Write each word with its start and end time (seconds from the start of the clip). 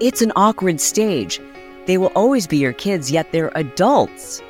It's 0.00 0.22
an 0.22 0.32
awkward 0.34 0.80
stage. 0.80 1.40
They 1.86 1.98
will 1.98 2.10
always 2.16 2.48
be 2.48 2.56
your 2.56 2.72
kids, 2.72 3.12
yet 3.12 3.30
they're 3.30 3.52
adults. 3.54 4.42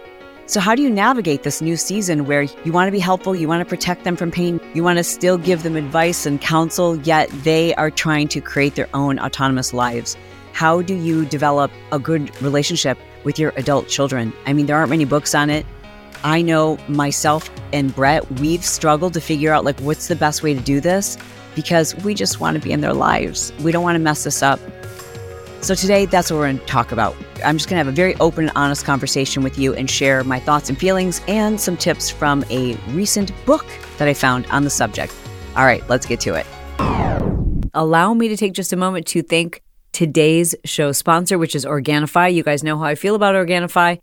So, 0.47 0.59
how 0.59 0.75
do 0.75 0.81
you 0.81 0.89
navigate 0.89 1.43
this 1.43 1.61
new 1.61 1.77
season 1.77 2.25
where 2.25 2.43
you 2.43 2.73
want 2.73 2.89
to 2.89 2.93
be 2.93 2.99
helpful, 2.99 3.37
you 3.37 3.47
want 3.47 3.61
to 3.61 3.69
protect 3.69 4.05
them 4.05 4.17
from 4.17 4.31
pain, 4.31 4.59
you 4.73 4.83
want 4.83 4.97
to 4.97 5.05
still 5.05 5.37
give 5.37 5.63
them 5.63 5.77
advice 5.77 6.25
and 6.25 6.41
counsel, 6.41 6.97
yet 7.01 7.29
they 7.45 7.75
are 7.75 7.91
trying 7.91 8.29
to 8.29 8.41
create 8.41 8.75
their 8.75 8.89
own 8.95 9.19
autonomous 9.19 9.75
lives? 9.75 10.17
How 10.55 10.81
do 10.81 10.95
you 10.95 11.27
develop 11.27 11.71
a 11.93 11.99
good 11.99 12.35
relationship 12.41 12.97
with 13.25 13.39
your 13.39 13.53
adult 13.57 13.89
children? 13.89 14.33
I 14.47 14.55
mean, 14.55 14.65
there 14.65 14.77
aren't 14.77 14.91
many 14.91 15.05
books 15.05 15.35
on 15.35 15.51
it. 15.51 15.67
I 16.23 16.41
know 16.41 16.79
myself 16.89 17.51
and 17.71 17.95
Brett, 17.95 18.31
we've 18.41 18.65
struggled 18.65 19.13
to 19.13 19.21
figure 19.21 19.53
out 19.53 19.67
like 19.67 19.79
what's 19.81 20.09
the 20.09 20.17
best 20.17 20.43
way 20.43 20.55
to 20.55 20.61
do 20.61 20.81
this 20.81 21.19
because 21.55 21.95
we 21.97 22.15
just 22.15 22.41
want 22.41 22.57
to 22.57 22.63
be 22.63 22.73
in 22.73 22.81
their 22.81 22.95
lives. 22.95 23.53
We 23.61 23.73
don't 23.73 23.83
want 23.83 23.97
to 23.97 24.01
mess 24.01 24.25
this 24.25 24.43
up. 24.43 24.59
So 25.65 25.75
today, 25.75 26.05
that's 26.05 26.31
what 26.31 26.37
we're 26.37 26.45
going 26.45 26.59
to 26.59 26.67
talk 26.67 26.93
about. 26.93 27.17
I'm 27.43 27.57
just 27.57 27.71
going 27.71 27.77
to 27.77 27.85
have 27.87 27.89
a 27.89 27.97
very 27.97 28.15
open 28.17 28.49
and 28.49 28.53
honest 28.55 28.85
conversation 28.85 29.43
with 29.43 29.59
you 29.59 29.73
and 29.73 29.91
share 29.91 30.23
my 30.23 30.39
thoughts 30.39 30.69
and 30.69 30.77
feelings 30.77 31.23
and 31.27 31.59
some 31.59 31.79
tips 31.79 32.11
from 32.11 32.45
a 32.51 32.75
recent 32.91 33.33
book 33.47 33.65
that 33.97 34.07
I 34.07 34.13
found 34.13 34.47
on 34.49 34.65
the 34.65 34.69
subject. 34.69 35.15
All 35.57 35.65
right, 35.65 35.83
let's 35.89 36.05
get 36.05 36.21
to 36.21 36.35
it. 36.35 36.45
Allow 37.73 38.13
me 38.13 38.29
to 38.29 38.37
take 38.37 38.53
just 38.53 38.75
a 38.75 38.77
moment 38.77 39.07
to 39.07 39.23
thank 39.23 39.63
today's 39.93 40.55
show 40.67 40.93
sponsor, 40.93 41.39
which 41.39 41.55
is 41.55 41.65
Organifi. 41.65 42.35
You 42.35 42.43
guys 42.43 42.63
know 42.63 42.77
how 42.77 42.85
I 42.85 42.95
feel 42.95 43.15
about 43.15 43.35
Organifi. 43.35 44.01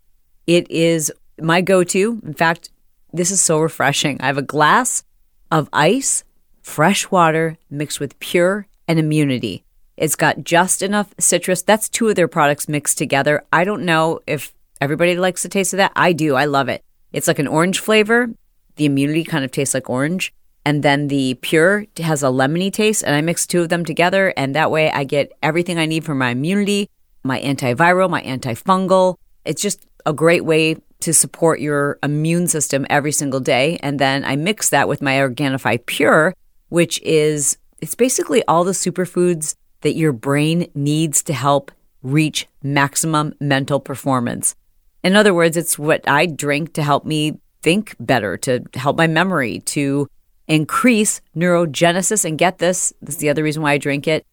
It 0.47 0.71
is 0.71 1.13
my 1.39 1.61
go 1.61 1.83
to. 1.83 2.19
In 2.25 2.33
fact, 2.33 2.71
this 3.13 3.29
is 3.29 3.39
so 3.39 3.59
refreshing. 3.59 4.19
I 4.19 4.25
have 4.25 4.39
a 4.39 4.41
glass 4.41 5.03
of 5.51 5.69
ice, 5.71 6.23
fresh 6.63 7.11
water 7.11 7.59
mixed 7.69 7.99
with 7.99 8.19
pure 8.19 8.65
and 8.87 8.97
immunity. 8.97 9.63
It's 10.01 10.15
got 10.15 10.43
just 10.43 10.81
enough 10.81 11.13
citrus. 11.19 11.61
That's 11.61 11.87
two 11.87 12.09
of 12.09 12.15
their 12.15 12.27
products 12.27 12.67
mixed 12.67 12.97
together. 12.97 13.45
I 13.53 13.63
don't 13.63 13.85
know 13.85 14.19
if 14.25 14.51
everybody 14.81 15.15
likes 15.15 15.43
the 15.43 15.47
taste 15.47 15.73
of 15.73 15.77
that. 15.77 15.91
I 15.95 16.11
do. 16.11 16.33
I 16.33 16.45
love 16.45 16.69
it. 16.69 16.83
It's 17.13 17.27
like 17.27 17.37
an 17.37 17.47
orange 17.47 17.79
flavor. 17.79 18.31
The 18.77 18.85
immunity 18.85 19.23
kind 19.23 19.45
of 19.45 19.51
tastes 19.51 19.75
like 19.75 19.91
orange. 19.91 20.33
And 20.65 20.81
then 20.81 21.07
the 21.07 21.35
pure 21.35 21.85
has 21.97 22.23
a 22.23 22.27
lemony 22.27 22.73
taste. 22.73 23.03
And 23.03 23.15
I 23.15 23.21
mix 23.21 23.45
two 23.45 23.61
of 23.61 23.69
them 23.69 23.85
together. 23.85 24.33
And 24.35 24.55
that 24.55 24.71
way 24.71 24.89
I 24.89 25.03
get 25.03 25.33
everything 25.43 25.77
I 25.77 25.85
need 25.85 26.03
for 26.03 26.15
my 26.15 26.31
immunity, 26.31 26.89
my 27.23 27.39
antiviral, 27.39 28.09
my 28.09 28.23
antifungal. 28.23 29.17
It's 29.45 29.61
just 29.61 29.85
a 30.07 30.13
great 30.13 30.45
way 30.45 30.77
to 31.01 31.13
support 31.13 31.59
your 31.59 31.99
immune 32.01 32.47
system 32.47 32.87
every 32.89 33.11
single 33.11 33.39
day. 33.39 33.77
And 33.83 33.99
then 33.99 34.25
I 34.25 34.35
mix 34.35 34.69
that 34.69 34.87
with 34.87 35.03
my 35.03 35.17
Organifi 35.17 35.85
Pure, 35.85 36.33
which 36.69 36.99
is 37.03 37.59
it's 37.81 37.93
basically 37.93 38.43
all 38.47 38.63
the 38.63 38.71
superfoods 38.71 39.53
that 39.81 39.95
your 39.95 40.11
brain 40.11 40.69
needs 40.73 41.23
to 41.23 41.33
help 41.33 41.71
reach 42.01 42.47
maximum 42.63 43.33
mental 43.39 43.79
performance. 43.79 44.55
In 45.03 45.15
other 45.15 45.33
words, 45.33 45.57
it's 45.57 45.79
what 45.79 46.07
I 46.07 46.25
drink 46.25 46.73
to 46.73 46.83
help 46.83 47.05
me 47.05 47.39
think 47.61 47.95
better, 47.99 48.37
to 48.37 48.63
help 48.75 48.97
my 48.97 49.07
memory, 49.07 49.59
to 49.59 50.07
increase 50.47 51.21
neurogenesis. 51.35 52.25
And 52.25 52.37
get 52.37 52.59
this, 52.59 52.93
this 53.01 53.15
is 53.15 53.21
the 53.21 53.29
other 53.29 53.43
reason 53.43 53.61
why 53.61 53.73
I 53.73 53.77
drink 53.77 54.07
it. 54.07 54.25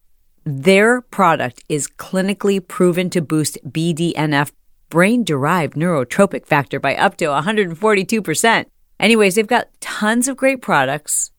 Their 0.44 1.02
product 1.02 1.62
is 1.68 1.88
clinically 1.88 2.66
proven 2.66 3.10
to 3.10 3.20
boost 3.20 3.58
BDNF, 3.68 4.50
brain 4.88 5.24
derived 5.24 5.74
neurotrophic 5.74 6.46
factor, 6.46 6.80
by 6.80 6.96
up 6.96 7.16
to 7.18 7.26
142%. 7.26 8.64
Anyways, 8.98 9.34
they've 9.34 9.46
got 9.46 9.68
tons 9.80 10.26
of 10.26 10.36
great 10.36 10.62
products 10.62 11.30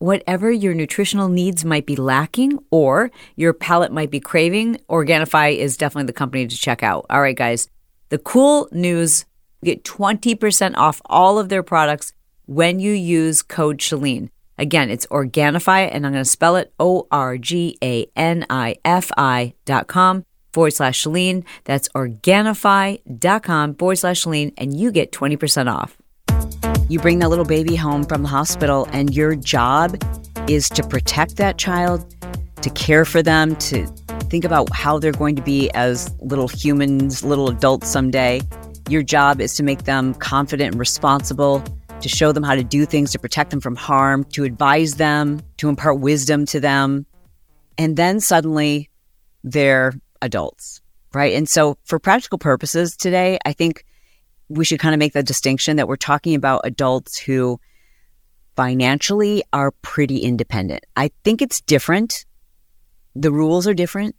whatever 0.00 0.50
your 0.50 0.74
nutritional 0.74 1.28
needs 1.28 1.64
might 1.64 1.86
be 1.86 1.94
lacking 1.94 2.58
or 2.70 3.12
your 3.36 3.52
palate 3.52 3.92
might 3.92 4.10
be 4.10 4.18
craving, 4.18 4.80
Organifi 4.88 5.56
is 5.56 5.76
definitely 5.76 6.06
the 6.06 6.12
company 6.12 6.46
to 6.46 6.56
check 6.56 6.82
out. 6.82 7.06
All 7.08 7.20
right, 7.20 7.36
guys. 7.36 7.68
The 8.08 8.18
cool 8.18 8.68
news 8.72 9.26
get 9.62 9.84
20% 9.84 10.74
off 10.76 11.00
all 11.06 11.38
of 11.38 11.48
their 11.48 11.62
products 11.62 12.12
when 12.46 12.80
you 12.80 12.92
use 12.92 13.42
code 13.42 13.78
Chalene. 13.78 14.30
Again, 14.58 14.90
it's 14.90 15.06
Organifi, 15.06 15.88
and 15.92 16.04
I'm 16.04 16.12
going 16.12 16.24
to 16.24 16.28
spell 16.28 16.56
it 16.56 16.72
O 16.80 17.06
R 17.10 17.38
G 17.38 17.78
A 17.82 18.06
N 18.16 18.44
I 18.50 18.76
F 18.84 19.10
I 19.16 19.54
dot 19.64 19.86
com 19.86 20.24
forward 20.52 20.72
slash 20.72 21.02
Chalene. 21.02 21.44
That's 21.64 21.88
Organifi.com 21.90 23.74
forward 23.76 23.96
slash 23.96 24.24
Chalene, 24.24 24.52
and 24.58 24.78
you 24.78 24.92
get 24.92 25.12
20% 25.12 25.72
off. 25.72 25.96
You 26.90 26.98
bring 26.98 27.20
that 27.20 27.28
little 27.28 27.44
baby 27.44 27.76
home 27.76 28.02
from 28.04 28.22
the 28.22 28.28
hospital, 28.28 28.88
and 28.90 29.14
your 29.14 29.36
job 29.36 29.96
is 30.48 30.68
to 30.70 30.82
protect 30.82 31.36
that 31.36 31.56
child, 31.56 32.04
to 32.62 32.70
care 32.70 33.04
for 33.04 33.22
them, 33.22 33.54
to 33.56 33.86
think 34.28 34.44
about 34.44 34.72
how 34.72 34.98
they're 34.98 35.12
going 35.12 35.36
to 35.36 35.42
be 35.42 35.70
as 35.70 36.12
little 36.18 36.48
humans, 36.48 37.22
little 37.22 37.48
adults 37.48 37.88
someday. 37.88 38.40
Your 38.88 39.04
job 39.04 39.40
is 39.40 39.54
to 39.54 39.62
make 39.62 39.84
them 39.84 40.14
confident 40.14 40.72
and 40.72 40.80
responsible, 40.80 41.62
to 42.00 42.08
show 42.08 42.32
them 42.32 42.42
how 42.42 42.56
to 42.56 42.64
do 42.64 42.84
things, 42.86 43.12
to 43.12 43.20
protect 43.20 43.50
them 43.50 43.60
from 43.60 43.76
harm, 43.76 44.24
to 44.32 44.42
advise 44.42 44.94
them, 44.94 45.42
to 45.58 45.68
impart 45.68 46.00
wisdom 46.00 46.44
to 46.46 46.58
them. 46.58 47.06
And 47.78 47.96
then 47.96 48.18
suddenly 48.18 48.90
they're 49.44 49.92
adults, 50.22 50.80
right? 51.14 51.34
And 51.34 51.48
so, 51.48 51.78
for 51.84 52.00
practical 52.00 52.38
purposes 52.38 52.96
today, 52.96 53.38
I 53.44 53.52
think 53.52 53.84
we 54.50 54.64
should 54.64 54.80
kind 54.80 54.94
of 54.94 54.98
make 54.98 55.12
the 55.12 55.22
distinction 55.22 55.76
that 55.76 55.88
we're 55.88 55.96
talking 55.96 56.34
about 56.34 56.62
adults 56.64 57.16
who 57.16 57.60
financially 58.56 59.44
are 59.52 59.70
pretty 59.70 60.18
independent. 60.18 60.84
I 60.96 61.12
think 61.24 61.40
it's 61.40 61.60
different. 61.60 62.26
The 63.14 63.30
rules 63.30 63.66
are 63.68 63.74
different 63.74 64.16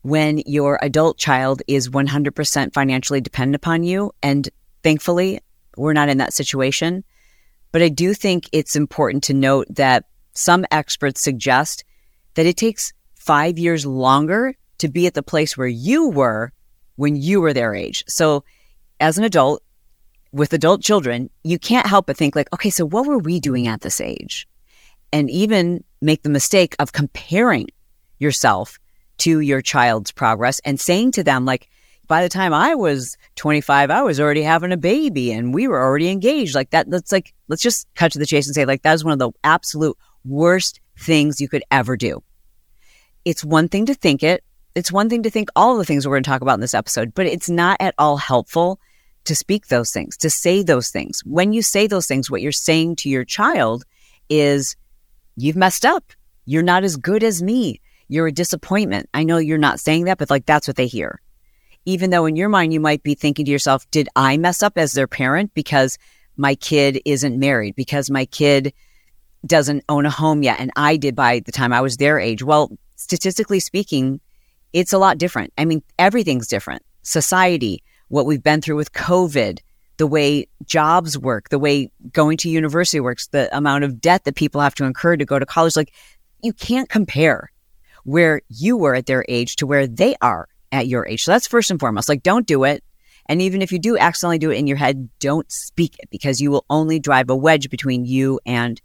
when 0.00 0.38
your 0.46 0.78
adult 0.82 1.18
child 1.18 1.62
is 1.68 1.90
100% 1.90 2.72
financially 2.72 3.20
dependent 3.20 3.56
upon 3.56 3.84
you. 3.84 4.12
And 4.22 4.48
thankfully, 4.82 5.40
we're 5.76 5.92
not 5.92 6.08
in 6.08 6.18
that 6.18 6.32
situation. 6.32 7.04
But 7.70 7.82
I 7.82 7.90
do 7.90 8.14
think 8.14 8.48
it's 8.52 8.76
important 8.76 9.24
to 9.24 9.34
note 9.34 9.66
that 9.70 10.04
some 10.32 10.64
experts 10.70 11.20
suggest 11.20 11.84
that 12.34 12.46
it 12.46 12.56
takes 12.56 12.94
five 13.14 13.58
years 13.58 13.84
longer 13.84 14.54
to 14.78 14.88
be 14.88 15.06
at 15.06 15.14
the 15.14 15.22
place 15.22 15.56
where 15.56 15.66
you 15.66 16.08
were 16.08 16.52
when 16.96 17.16
you 17.16 17.42
were 17.42 17.52
their 17.52 17.74
age. 17.74 18.04
So, 18.08 18.44
as 18.98 19.18
an 19.18 19.24
adult, 19.24 19.62
with 20.36 20.52
adult 20.52 20.82
children, 20.82 21.30
you 21.44 21.58
can't 21.58 21.86
help 21.86 22.06
but 22.06 22.16
think 22.16 22.36
like, 22.36 22.52
okay, 22.52 22.68
so 22.68 22.84
what 22.84 23.06
were 23.06 23.18
we 23.18 23.40
doing 23.40 23.66
at 23.66 23.80
this 23.80 24.02
age? 24.02 24.46
And 25.10 25.30
even 25.30 25.82
make 26.02 26.22
the 26.22 26.28
mistake 26.28 26.76
of 26.78 26.92
comparing 26.92 27.68
yourself 28.18 28.78
to 29.18 29.40
your 29.40 29.62
child's 29.62 30.12
progress 30.12 30.60
and 30.62 30.78
saying 30.78 31.12
to 31.12 31.24
them 31.24 31.46
like, 31.46 31.68
by 32.06 32.22
the 32.22 32.28
time 32.28 32.52
I 32.52 32.74
was 32.74 33.16
25, 33.36 33.90
I 33.90 34.02
was 34.02 34.20
already 34.20 34.42
having 34.42 34.72
a 34.72 34.76
baby 34.76 35.32
and 35.32 35.54
we 35.54 35.66
were 35.66 35.82
already 35.82 36.10
engaged. 36.10 36.54
Like 36.54 36.68
that, 36.70 36.88
let's 36.90 37.10
like, 37.10 37.32
let's 37.48 37.62
just 37.62 37.88
cut 37.94 38.12
to 38.12 38.18
the 38.18 38.26
chase 38.26 38.46
and 38.46 38.54
say 38.54 38.66
like, 38.66 38.82
that 38.82 38.92
is 38.92 39.04
one 39.04 39.14
of 39.14 39.18
the 39.18 39.32
absolute 39.42 39.96
worst 40.26 40.80
things 40.98 41.40
you 41.40 41.48
could 41.48 41.64
ever 41.70 41.96
do. 41.96 42.22
It's 43.24 43.42
one 43.42 43.68
thing 43.68 43.86
to 43.86 43.94
think 43.94 44.22
it. 44.22 44.44
It's 44.74 44.92
one 44.92 45.08
thing 45.08 45.22
to 45.22 45.30
think 45.30 45.48
all 45.56 45.78
the 45.78 45.84
things 45.86 46.06
we're 46.06 46.14
going 46.14 46.24
to 46.24 46.30
talk 46.30 46.42
about 46.42 46.54
in 46.54 46.60
this 46.60 46.74
episode, 46.74 47.14
but 47.14 47.24
it's 47.24 47.48
not 47.48 47.78
at 47.80 47.94
all 47.96 48.18
helpful 48.18 48.78
to 49.26 49.34
speak 49.34 49.68
those 49.68 49.90
things, 49.90 50.16
to 50.18 50.30
say 50.30 50.62
those 50.62 50.88
things. 50.90 51.20
When 51.24 51.52
you 51.52 51.62
say 51.62 51.86
those 51.86 52.06
things, 52.06 52.30
what 52.30 52.42
you're 52.42 52.52
saying 52.52 52.96
to 52.96 53.08
your 53.08 53.24
child 53.24 53.84
is, 54.28 54.76
you've 55.36 55.56
messed 55.56 55.84
up. 55.84 56.12
You're 56.44 56.62
not 56.62 56.84
as 56.84 56.96
good 56.96 57.22
as 57.22 57.42
me. 57.42 57.80
You're 58.08 58.28
a 58.28 58.32
disappointment. 58.32 59.08
I 59.12 59.24
know 59.24 59.38
you're 59.38 59.58
not 59.58 59.80
saying 59.80 60.04
that, 60.04 60.18
but 60.18 60.30
like 60.30 60.46
that's 60.46 60.68
what 60.68 60.76
they 60.76 60.86
hear. 60.86 61.20
Even 61.84 62.10
though 62.10 62.26
in 62.26 62.36
your 62.36 62.48
mind, 62.48 62.72
you 62.72 62.80
might 62.80 63.02
be 63.02 63.14
thinking 63.14 63.44
to 63.44 63.50
yourself, 63.50 63.88
did 63.90 64.08
I 64.16 64.36
mess 64.36 64.62
up 64.62 64.78
as 64.78 64.92
their 64.92 65.06
parent 65.06 65.52
because 65.54 65.98
my 66.36 66.54
kid 66.54 67.00
isn't 67.04 67.38
married, 67.38 67.76
because 67.76 68.10
my 68.10 68.26
kid 68.26 68.72
doesn't 69.44 69.84
own 69.88 70.06
a 70.06 70.10
home 70.10 70.42
yet, 70.42 70.60
and 70.60 70.70
I 70.76 70.96
did 70.96 71.14
by 71.14 71.40
the 71.40 71.52
time 71.52 71.72
I 71.72 71.80
was 71.80 71.96
their 71.96 72.18
age? 72.18 72.42
Well, 72.42 72.76
statistically 72.96 73.60
speaking, 73.60 74.20
it's 74.72 74.92
a 74.92 74.98
lot 74.98 75.18
different. 75.18 75.52
I 75.56 75.64
mean, 75.64 75.82
everything's 75.98 76.48
different. 76.48 76.82
Society, 77.02 77.82
what 78.08 78.26
we've 78.26 78.42
been 78.42 78.60
through 78.60 78.76
with 78.76 78.92
COVID, 78.92 79.60
the 79.96 80.06
way 80.06 80.46
jobs 80.64 81.18
work, 81.18 81.48
the 81.48 81.58
way 81.58 81.90
going 82.12 82.36
to 82.38 82.50
university 82.50 83.00
works, 83.00 83.28
the 83.28 83.54
amount 83.56 83.84
of 83.84 84.00
debt 84.00 84.24
that 84.24 84.34
people 84.34 84.60
have 84.60 84.74
to 84.76 84.84
incur 84.84 85.16
to 85.16 85.24
go 85.24 85.38
to 85.38 85.46
college. 85.46 85.76
Like 85.76 85.92
you 86.42 86.52
can't 86.52 86.88
compare 86.88 87.50
where 88.04 88.42
you 88.48 88.76
were 88.76 88.94
at 88.94 89.06
their 89.06 89.24
age 89.28 89.56
to 89.56 89.66
where 89.66 89.86
they 89.86 90.14
are 90.20 90.48
at 90.70 90.86
your 90.86 91.06
age. 91.06 91.24
So 91.24 91.32
that's 91.32 91.46
first 91.46 91.70
and 91.70 91.80
foremost. 91.80 92.08
Like 92.08 92.22
don't 92.22 92.46
do 92.46 92.64
it. 92.64 92.84
And 93.28 93.42
even 93.42 93.60
if 93.60 93.72
you 93.72 93.78
do 93.78 93.98
accidentally 93.98 94.38
do 94.38 94.50
it 94.50 94.56
in 94.56 94.68
your 94.68 94.76
head, 94.76 95.08
don't 95.18 95.50
speak 95.50 95.96
it 95.98 96.08
because 96.10 96.40
you 96.40 96.50
will 96.50 96.64
only 96.70 97.00
drive 97.00 97.28
a 97.28 97.36
wedge 97.36 97.68
between 97.70 98.04
you 98.04 98.38
and 98.46 98.80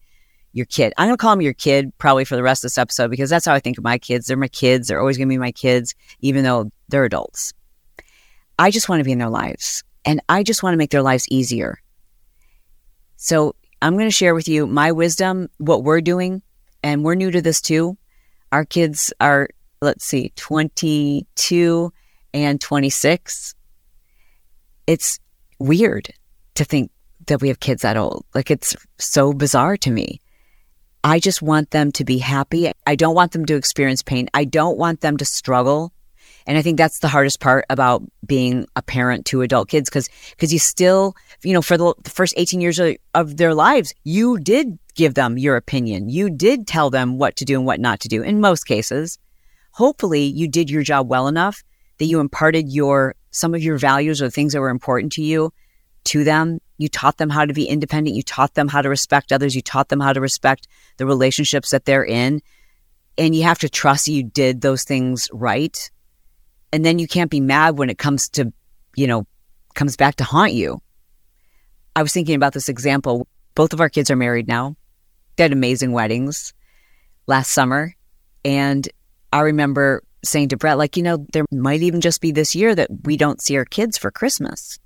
your 0.54 0.66
kid. 0.66 0.94
I'm 0.98 1.08
going 1.08 1.16
to 1.16 1.22
call 1.22 1.32
them 1.32 1.42
your 1.42 1.54
kid 1.54 1.96
probably 1.98 2.26
for 2.26 2.36
the 2.36 2.44
rest 2.44 2.64
of 2.64 2.70
this 2.70 2.78
episode 2.78 3.12
because 3.12 3.30
that's 3.30 3.46
how 3.46 3.54
I 3.54 3.60
think 3.60 3.78
of 3.78 3.84
my 3.84 3.98
kids. 3.98 4.28
They're 4.28 4.38
my 4.38 4.48
kids. 4.48 4.88
They're 4.88 5.00
always 5.00 5.18
going 5.18 5.28
to 5.28 5.34
be 5.34 5.38
my 5.38 5.52
kids, 5.52 5.94
even 6.22 6.44
though 6.44 6.72
they're 6.90 7.06
adults. 7.06 7.54
I 8.62 8.70
just 8.70 8.88
want 8.88 9.00
to 9.00 9.04
be 9.04 9.12
in 9.12 9.18
their 9.18 9.28
lives 9.28 9.84
and 10.06 10.22
I 10.30 10.44
just 10.44 10.62
want 10.62 10.76
to 10.76 10.78
make 10.78 10.92
their 10.92 11.02
lives 11.02 11.26
easier. 11.32 11.82
So 13.16 13.56
I'm 13.82 13.94
going 13.94 14.06
to 14.06 14.12
share 14.12 14.36
with 14.36 14.48
you 14.48 14.68
my 14.68 14.92
wisdom, 14.92 15.50
what 15.58 15.84
we're 15.84 16.00
doing, 16.00 16.44
and 16.84 17.04
we're 17.04 17.16
new 17.16 17.32
to 17.32 17.42
this 17.42 17.60
too. 17.60 17.98
Our 18.52 18.64
kids 18.64 19.12
are 19.20 19.50
let's 19.82 20.06
see, 20.06 20.32
22 20.36 21.92
and 22.36 22.62
26. 22.62 23.56
It's 24.86 25.20
weird 25.58 26.14
to 26.54 26.64
think 26.64 26.92
that 27.26 27.42
we 27.42 27.48
have 27.48 27.60
kids 27.60 27.82
that 27.82 27.98
old. 27.98 28.26
Like 28.36 28.52
it's 28.52 28.76
so 29.00 29.34
bizarre 29.34 29.76
to 29.78 29.90
me. 29.90 30.22
I 31.04 31.20
just 31.20 31.42
want 31.42 31.72
them 31.72 31.92
to 31.94 32.06
be 32.06 32.20
happy. 32.20 32.72
I 32.86 32.96
don't 32.96 33.16
want 33.16 33.32
them 33.32 33.48
to 33.48 33.56
experience 33.56 34.04
pain. 34.04 34.30
I 34.36 34.46
don't 34.46 34.78
want 34.78 35.02
them 35.02 35.18
to 35.18 35.26
struggle. 35.26 35.92
And 36.48 36.58
I 36.58 36.62
think 36.62 36.78
that's 36.78 37.00
the 37.00 37.08
hardest 37.08 37.40
part 37.40 37.66
about 37.70 38.04
being 38.26 38.66
a 38.76 38.82
parent 38.82 39.26
to 39.28 39.42
adult 39.42 39.70
kids 39.70 39.90
because 39.90 40.10
because 40.32 40.52
you 40.52 40.60
still, 40.60 41.16
you 41.44 41.54
know, 41.54 41.62
for 41.62 41.78
the, 41.78 41.94
first 42.06 42.34
18 42.38 42.62
years 42.62 42.80
of, 42.80 42.96
of 43.14 43.38
their 43.38 43.54
lives, 43.54 43.94
you 44.04 44.38
did 44.40 44.78
give 44.96 45.14
them 45.14 45.38
your 45.38 45.56
opinion. 45.56 46.10
You 46.10 46.30
did 46.30 46.68
tell 46.68 46.90
them 46.90 47.18
what 47.18 47.36
to 47.38 47.46
do 47.46 47.58
and 47.58 47.66
what 47.66 47.80
not 47.80 48.00
to 48.02 48.08
do 48.08 48.24
in 48.24 48.42
most 48.42 48.66
cases. 48.66 49.18
Hopefully, 49.72 50.24
you 50.24 50.48
did 50.48 50.70
your 50.70 50.84
job 50.84 51.10
well 51.10 51.28
enough 51.28 51.64
that 52.00 52.06
you 52.06 52.20
imparted 52.20 52.70
your 52.70 53.16
some 53.32 53.54
of 53.54 53.62
your 53.62 53.78
values 53.78 54.22
or 54.22 54.30
things 54.30 54.54
that 54.54 54.60
were 54.60 54.70
important 54.70 55.14
to 55.14 55.22
you 55.22 55.54
to 56.06 56.24
them. 56.24 56.60
You 56.78 56.90
taught 56.90 57.18
them 57.18 57.30
how 57.30 57.46
to 57.46 57.54
be 57.54 57.66
independent. 57.66 58.16
You 58.16 58.24
taught 58.24 58.56
them 58.56 58.68
how 58.68 58.82
to 58.82 58.90
respect 58.90 59.32
others. 59.32 59.56
You 59.56 59.62
taught 59.62 59.90
them 59.90 60.00
how 60.00 60.14
to 60.14 60.20
respect 60.20 60.68
the 60.98 61.06
relationships 61.06 61.70
that 61.70 61.86
they're 61.86 62.04
in. 62.04 62.42
And 63.18 63.36
you 63.36 63.44
have 63.44 63.60
to 63.60 63.70
trust 63.70 64.08
you 64.08 64.24
did 64.24 64.62
those 64.62 64.84
things 64.84 65.30
right. 65.32 65.92
And 66.74 66.86
then 66.86 67.00
you 67.00 67.08
can't 67.08 67.30
be 67.30 67.42
mad 67.42 67.78
when 67.78 67.90
it 67.90 67.98
comes 67.98 68.30
to, 68.30 68.52
you 68.96 69.08
know, 69.08 69.26
comes 69.74 69.96
back 69.98 70.16
to 70.18 70.24
haunt 70.24 70.54
you. 70.54 70.82
I 71.96 72.04
was 72.04 72.14
thinking 72.14 72.36
about 72.36 72.54
this 72.54 72.70
example. 72.70 73.28
Both 73.56 73.74
of 73.74 73.82
our 73.82 73.90
kids 73.90 74.10
are 74.10 74.16
married 74.16 74.48
now. 74.48 74.76
They 75.36 75.44
had 75.44 75.52
amazing 75.52 75.92
weddings 75.92 76.54
last 77.28 77.52
summer. 77.52 77.96
And 78.46 78.88
I 79.34 79.42
remember 79.42 80.04
saying 80.24 80.50
to 80.50 80.58
Brett, 80.58 80.78
like, 80.78 80.98
you 80.98 81.04
know, 81.04 81.26
there 81.34 81.46
might 81.52 81.82
even 81.82 82.02
just 82.02 82.22
be 82.22 82.32
this 82.32 82.56
year 82.56 82.74
that 82.76 82.90
we 83.04 83.18
don't 83.18 83.42
see 83.42 83.58
our 83.58 83.66
kids 83.66 83.98
for 83.98 84.12
Christmas. 84.12 84.80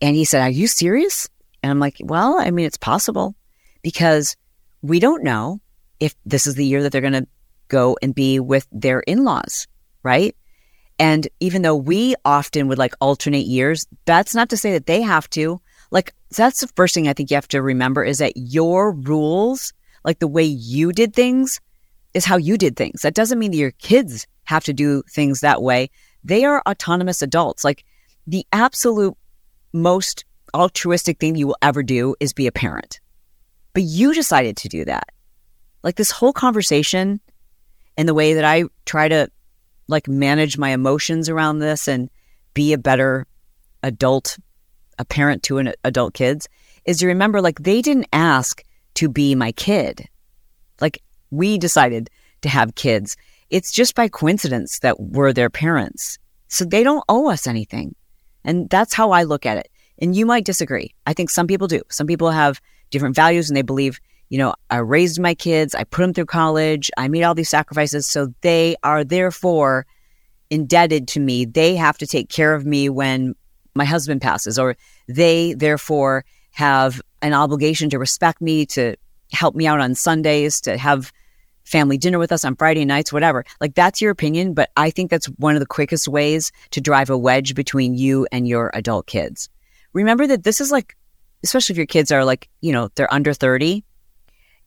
And 0.00 0.16
he 0.16 0.24
said, 0.24 0.42
Are 0.42 0.50
you 0.50 0.66
serious? 0.66 1.28
And 1.62 1.70
I'm 1.70 1.78
like, 1.78 1.96
Well, 2.00 2.38
I 2.38 2.50
mean, 2.50 2.66
it's 2.66 2.76
possible 2.76 3.34
because 3.82 4.36
we 4.82 5.00
don't 5.00 5.22
know 5.22 5.60
if 6.00 6.14
this 6.26 6.46
is 6.46 6.56
the 6.56 6.66
year 6.66 6.82
that 6.82 6.92
they're 6.92 7.00
going 7.00 7.12
to 7.14 7.26
go 7.68 7.96
and 8.02 8.14
be 8.14 8.40
with 8.40 8.66
their 8.70 9.00
in 9.00 9.24
laws, 9.24 9.66
right? 10.02 10.36
And 10.98 11.26
even 11.40 11.62
though 11.62 11.74
we 11.76 12.14
often 12.24 12.68
would 12.68 12.78
like 12.78 12.94
alternate 13.00 13.46
years, 13.46 13.86
that's 14.04 14.34
not 14.34 14.48
to 14.50 14.56
say 14.56 14.72
that 14.72 14.86
they 14.86 15.02
have 15.02 15.28
to. 15.30 15.60
Like, 15.90 16.14
that's 16.36 16.60
the 16.60 16.68
first 16.76 16.94
thing 16.94 17.08
I 17.08 17.12
think 17.12 17.30
you 17.30 17.36
have 17.36 17.48
to 17.48 17.62
remember 17.62 18.04
is 18.04 18.18
that 18.18 18.36
your 18.36 18.92
rules, 18.92 19.72
like 20.04 20.18
the 20.18 20.28
way 20.28 20.44
you 20.44 20.92
did 20.92 21.14
things, 21.14 21.60
is 22.14 22.24
how 22.24 22.36
you 22.36 22.56
did 22.56 22.76
things. 22.76 23.02
That 23.02 23.14
doesn't 23.14 23.38
mean 23.38 23.50
that 23.50 23.56
your 23.56 23.72
kids 23.72 24.26
have 24.44 24.64
to 24.64 24.72
do 24.72 25.02
things 25.10 25.40
that 25.40 25.62
way. 25.62 25.90
They 26.22 26.44
are 26.44 26.62
autonomous 26.66 27.22
adults. 27.22 27.64
Like, 27.64 27.84
the 28.26 28.46
absolute 28.52 29.16
most 29.72 30.24
altruistic 30.54 31.18
thing 31.18 31.34
you 31.34 31.48
will 31.48 31.56
ever 31.60 31.82
do 31.82 32.14
is 32.20 32.32
be 32.32 32.46
a 32.46 32.52
parent. 32.52 33.00
But 33.72 33.82
you 33.82 34.14
decided 34.14 34.56
to 34.58 34.68
do 34.68 34.84
that. 34.84 35.08
Like 35.82 35.96
this 35.96 36.12
whole 36.12 36.32
conversation 36.32 37.20
and 37.96 38.08
the 38.08 38.14
way 38.14 38.34
that 38.34 38.44
I 38.44 38.64
try 38.86 39.08
to 39.08 39.28
like 39.88 40.08
manage 40.08 40.58
my 40.58 40.70
emotions 40.70 41.28
around 41.28 41.58
this 41.58 41.88
and 41.88 42.10
be 42.54 42.72
a 42.72 42.78
better 42.78 43.26
adult, 43.82 44.38
a 44.98 45.04
parent 45.04 45.42
to 45.44 45.58
an 45.58 45.72
adult 45.84 46.14
kids 46.14 46.48
is 46.84 46.98
to 46.98 47.06
remember 47.06 47.40
like 47.40 47.60
they 47.60 47.82
didn't 47.82 48.06
ask 48.12 48.62
to 48.94 49.08
be 49.08 49.34
my 49.34 49.52
kid. 49.52 50.06
Like 50.80 51.02
we 51.30 51.58
decided 51.58 52.10
to 52.42 52.48
have 52.48 52.74
kids. 52.74 53.16
It's 53.50 53.72
just 53.72 53.94
by 53.94 54.08
coincidence 54.08 54.78
that 54.80 55.00
we're 55.00 55.32
their 55.32 55.50
parents. 55.50 56.18
So 56.48 56.64
they 56.64 56.82
don't 56.82 57.04
owe 57.08 57.30
us 57.30 57.46
anything. 57.46 57.94
And 58.44 58.68
that's 58.68 58.94
how 58.94 59.10
I 59.10 59.24
look 59.24 59.46
at 59.46 59.58
it. 59.58 59.68
And 59.98 60.14
you 60.14 60.26
might 60.26 60.44
disagree. 60.44 60.94
I 61.06 61.14
think 61.14 61.30
some 61.30 61.46
people 61.46 61.66
do. 61.66 61.82
Some 61.88 62.06
people 62.06 62.30
have 62.30 62.60
different 62.90 63.16
values 63.16 63.48
and 63.48 63.56
they 63.56 63.62
believe, 63.62 64.00
you 64.28 64.38
know, 64.38 64.54
I 64.70 64.78
raised 64.78 65.20
my 65.20 65.34
kids, 65.34 65.74
I 65.74 65.84
put 65.84 66.02
them 66.02 66.14
through 66.14 66.26
college, 66.26 66.90
I 66.96 67.08
made 67.08 67.22
all 67.22 67.34
these 67.34 67.48
sacrifices. 67.48 68.06
So 68.06 68.32
they 68.40 68.76
are 68.82 69.04
therefore 69.04 69.86
indebted 70.50 71.08
to 71.08 71.20
me. 71.20 71.44
They 71.44 71.76
have 71.76 71.98
to 71.98 72.06
take 72.06 72.28
care 72.28 72.54
of 72.54 72.66
me 72.66 72.88
when 72.88 73.34
my 73.74 73.84
husband 73.84 74.22
passes, 74.22 74.58
or 74.58 74.76
they 75.08 75.54
therefore 75.54 76.24
have 76.52 77.02
an 77.22 77.32
obligation 77.32 77.90
to 77.90 77.98
respect 77.98 78.40
me, 78.40 78.66
to 78.66 78.96
help 79.32 79.54
me 79.54 79.66
out 79.66 79.80
on 79.80 79.94
Sundays, 79.94 80.60
to 80.62 80.76
have 80.76 81.12
family 81.64 81.98
dinner 81.98 82.18
with 82.18 82.30
us 82.30 82.44
on 82.44 82.54
Friday 82.56 82.84
nights, 82.84 83.12
whatever. 83.12 83.44
Like 83.60 83.74
that's 83.74 84.00
your 84.00 84.10
opinion, 84.10 84.54
but 84.54 84.70
I 84.76 84.90
think 84.90 85.10
that's 85.10 85.26
one 85.38 85.54
of 85.54 85.60
the 85.60 85.66
quickest 85.66 86.06
ways 86.08 86.52
to 86.70 86.80
drive 86.80 87.10
a 87.10 87.18
wedge 87.18 87.54
between 87.54 87.94
you 87.94 88.26
and 88.30 88.46
your 88.46 88.70
adult 88.74 89.06
kids. 89.06 89.48
Remember 89.92 90.26
that 90.26 90.44
this 90.44 90.60
is 90.60 90.70
like, 90.70 90.96
especially 91.42 91.72
if 91.72 91.78
your 91.78 91.86
kids 91.86 92.12
are 92.12 92.24
like, 92.24 92.48
you 92.60 92.72
know, 92.72 92.90
they're 92.94 93.12
under 93.12 93.32
30. 93.32 93.82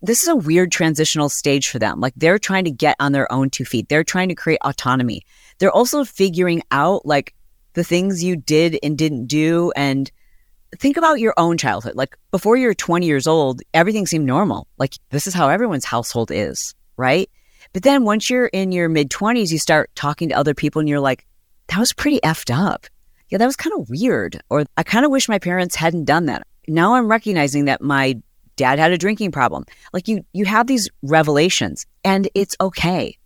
This 0.02 0.22
is 0.22 0.28
a 0.28 0.36
weird 0.36 0.72
transitional 0.72 1.30
stage 1.30 1.70
for 1.70 1.80
them. 1.80 2.00
Like 2.00 2.14
they're 2.16 2.40
trying 2.40 2.66
to 2.66 2.72
get 2.72 2.96
on 3.00 3.12
their 3.12 3.32
own 3.32 3.50
two 3.50 3.66
feet. 3.66 3.90
They're 3.90 4.04
trying 4.04 4.30
to 4.30 4.36
create 4.36 4.60
autonomy. 4.64 5.24
They're 5.60 5.72
also 5.72 6.06
figuring 6.06 6.62
out 6.72 7.06
like 7.06 7.34
the 7.74 7.84
things 7.84 8.24
you 8.24 8.36
did 8.36 8.78
and 8.84 8.98
didn't 8.98 9.26
do 9.26 9.72
and 9.76 10.12
think 10.78 10.98
about 10.98 11.20
your 11.20 11.34
own 11.38 11.58
childhood. 11.58 11.96
Like 11.96 12.16
before 12.32 12.58
you're 12.58 12.74
20 12.74 13.06
years 13.06 13.26
old, 13.26 13.62
everything 13.74 14.06
seemed 14.06 14.26
normal. 14.26 14.68
Like 14.78 14.96
this 15.10 15.26
is 15.26 15.34
how 15.34 15.50
everyone's 15.50 15.86
household 15.86 16.32
is 16.32 16.76
right? 16.98 17.30
But 17.74 17.84
then 17.84 18.04
once 18.04 18.30
you're 18.30 18.48
in 18.48 18.72
your 18.72 18.90
mid 18.90 19.10
20s, 19.10 19.52
you 19.52 19.60
start 19.60 19.92
talking 19.96 20.30
to 20.30 20.36
other 20.36 20.54
people 20.54 20.80
and 20.80 20.90
you're 20.90 21.00
like, 21.00 21.26
that 21.68 21.80
was 21.80 21.94
pretty 21.94 22.20
effed 22.22 22.54
up. 22.54 22.88
Yeah, 23.30 23.38
that 23.38 23.46
was 23.46 23.56
kind 23.56 23.80
of 23.80 23.90
weird. 23.90 24.42
Or 24.50 24.66
I 24.76 24.84
kind 24.84 25.06
of 25.06 25.12
wish 25.12 25.30
my 25.30 25.40
parents 25.40 25.76
hadn't 25.76 26.06
done 26.06 26.26
that. 26.26 26.46
Now 26.68 26.96
I'm 26.96 27.08
recognizing 27.08 27.66
that 27.66 27.82
my 27.82 28.20
dad 28.58 28.80
had 28.80 28.92
a 28.92 28.98
drinking 28.98 29.32
problem. 29.32 29.66
Like 29.94 30.10
you 30.10 30.26
you 30.34 30.46
have 30.46 30.68
these 30.68 30.90
revelations 31.02 31.86
and 32.04 32.30
it's 32.36 32.58
okay. 32.60 33.18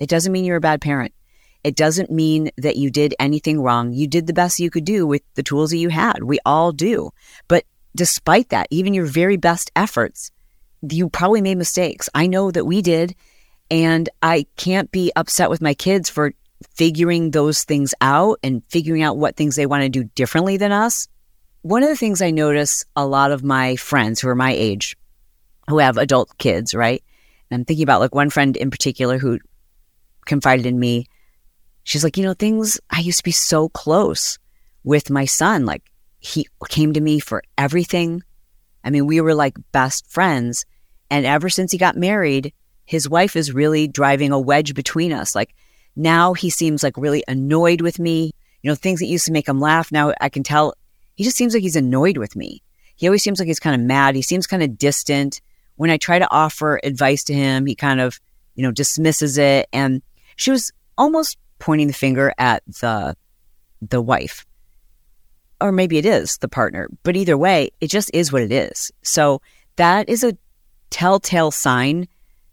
It 0.00 0.08
doesn't 0.08 0.32
mean 0.32 0.44
you're 0.44 0.56
a 0.56 0.60
bad 0.60 0.80
parent. 0.80 1.14
It 1.62 1.76
doesn't 1.76 2.10
mean 2.10 2.50
that 2.56 2.76
you 2.76 2.90
did 2.90 3.14
anything 3.20 3.60
wrong. 3.60 3.92
You 3.92 4.08
did 4.08 4.26
the 4.26 4.32
best 4.32 4.58
you 4.58 4.70
could 4.70 4.84
do 4.84 5.06
with 5.06 5.22
the 5.34 5.44
tools 5.44 5.70
that 5.70 5.76
you 5.76 5.90
had. 5.90 6.24
We 6.24 6.40
all 6.44 6.72
do. 6.72 7.12
But 7.46 7.64
despite 7.94 8.48
that, 8.48 8.66
even 8.70 8.94
your 8.94 9.06
very 9.06 9.36
best 9.36 9.70
efforts, 9.76 10.32
you 10.82 11.08
probably 11.08 11.40
made 11.40 11.58
mistakes. 11.58 12.08
I 12.14 12.26
know 12.26 12.50
that 12.50 12.64
we 12.64 12.82
did. 12.82 13.14
And 13.70 14.08
I 14.20 14.46
can't 14.56 14.90
be 14.90 15.12
upset 15.14 15.48
with 15.48 15.62
my 15.62 15.72
kids 15.72 16.10
for 16.10 16.34
figuring 16.74 17.30
those 17.30 17.64
things 17.64 17.94
out 18.00 18.38
and 18.42 18.62
figuring 18.68 19.02
out 19.02 19.16
what 19.16 19.36
things 19.36 19.56
they 19.56 19.66
want 19.66 19.82
to 19.82 19.88
do 19.88 20.04
differently 20.14 20.56
than 20.56 20.72
us. 20.72 21.08
One 21.62 21.84
of 21.84 21.88
the 21.88 21.96
things 21.96 22.20
I 22.20 22.32
notice 22.32 22.84
a 22.96 23.06
lot 23.06 23.30
of 23.30 23.44
my 23.44 23.76
friends 23.76 24.20
who 24.20 24.28
are 24.28 24.34
my 24.34 24.52
age, 24.52 24.96
who 25.68 25.78
have 25.78 25.96
adult 25.96 26.36
kids, 26.38 26.74
right? 26.74 27.02
And 27.50 27.60
I'm 27.60 27.64
thinking 27.64 27.84
about 27.84 28.00
like 28.00 28.14
one 28.14 28.30
friend 28.30 28.56
in 28.56 28.68
particular 28.68 29.16
who 29.16 29.38
confided 30.26 30.66
in 30.66 30.80
me. 30.80 31.06
She's 31.84 32.02
like, 32.02 32.16
you 32.16 32.24
know, 32.24 32.34
things, 32.34 32.80
I 32.90 32.98
used 32.98 33.18
to 33.18 33.24
be 33.24 33.30
so 33.30 33.68
close 33.68 34.40
with 34.82 35.08
my 35.08 35.24
son. 35.24 35.64
Like 35.64 35.82
he 36.18 36.48
came 36.68 36.94
to 36.94 37.00
me 37.00 37.20
for 37.20 37.44
everything. 37.56 38.24
I 38.82 38.90
mean, 38.90 39.06
we 39.06 39.20
were 39.20 39.34
like 39.34 39.56
best 39.70 40.10
friends. 40.10 40.64
And 41.10 41.24
ever 41.24 41.48
since 41.48 41.70
he 41.70 41.78
got 41.78 41.96
married, 41.96 42.52
his 42.86 43.08
wife 43.08 43.36
is 43.36 43.54
really 43.54 43.86
driving 43.86 44.32
a 44.32 44.40
wedge 44.40 44.74
between 44.74 45.12
us. 45.12 45.36
Like 45.36 45.54
now 45.94 46.32
he 46.32 46.50
seems 46.50 46.82
like 46.82 46.96
really 46.96 47.22
annoyed 47.28 47.82
with 47.82 48.00
me. 48.00 48.32
You 48.62 48.70
know, 48.70 48.74
things 48.74 48.98
that 48.98 49.06
used 49.06 49.26
to 49.26 49.32
make 49.32 49.48
him 49.48 49.60
laugh. 49.60 49.92
Now 49.92 50.12
I 50.20 50.28
can 50.28 50.42
tell 50.42 50.74
he 51.14 51.24
just 51.24 51.36
seems 51.36 51.54
like 51.54 51.62
he's 51.62 51.76
annoyed 51.76 52.16
with 52.16 52.36
me. 52.36 52.62
He 52.96 53.06
always 53.06 53.22
seems 53.22 53.38
like 53.38 53.48
he's 53.48 53.60
kind 53.60 53.74
of 53.74 53.86
mad. 53.86 54.14
He 54.14 54.22
seems 54.22 54.46
kind 54.46 54.62
of 54.62 54.78
distant. 54.78 55.40
When 55.76 55.90
I 55.90 55.96
try 55.96 56.18
to 56.18 56.28
offer 56.30 56.80
advice 56.82 57.24
to 57.24 57.34
him, 57.34 57.66
he 57.66 57.74
kind 57.74 58.00
of, 58.00 58.20
you 58.54 58.62
know, 58.62 58.70
dismisses 58.70 59.38
it. 59.38 59.68
And 59.72 60.02
she 60.36 60.50
was 60.50 60.72
almost 60.96 61.36
pointing 61.58 61.86
the 61.86 61.92
finger 61.92 62.32
at 62.38 62.62
the 62.66 63.16
the 63.80 64.00
wife. 64.00 64.46
Or 65.60 65.72
maybe 65.72 65.98
it 65.98 66.06
is 66.06 66.38
the 66.38 66.48
partner. 66.48 66.88
But 67.02 67.16
either 67.16 67.36
way, 67.36 67.70
it 67.80 67.88
just 67.88 68.10
is 68.14 68.32
what 68.32 68.42
it 68.42 68.52
is. 68.52 68.92
So 69.02 69.42
that 69.76 70.08
is 70.08 70.22
a 70.24 70.36
telltale 70.90 71.50
sign 71.50 72.06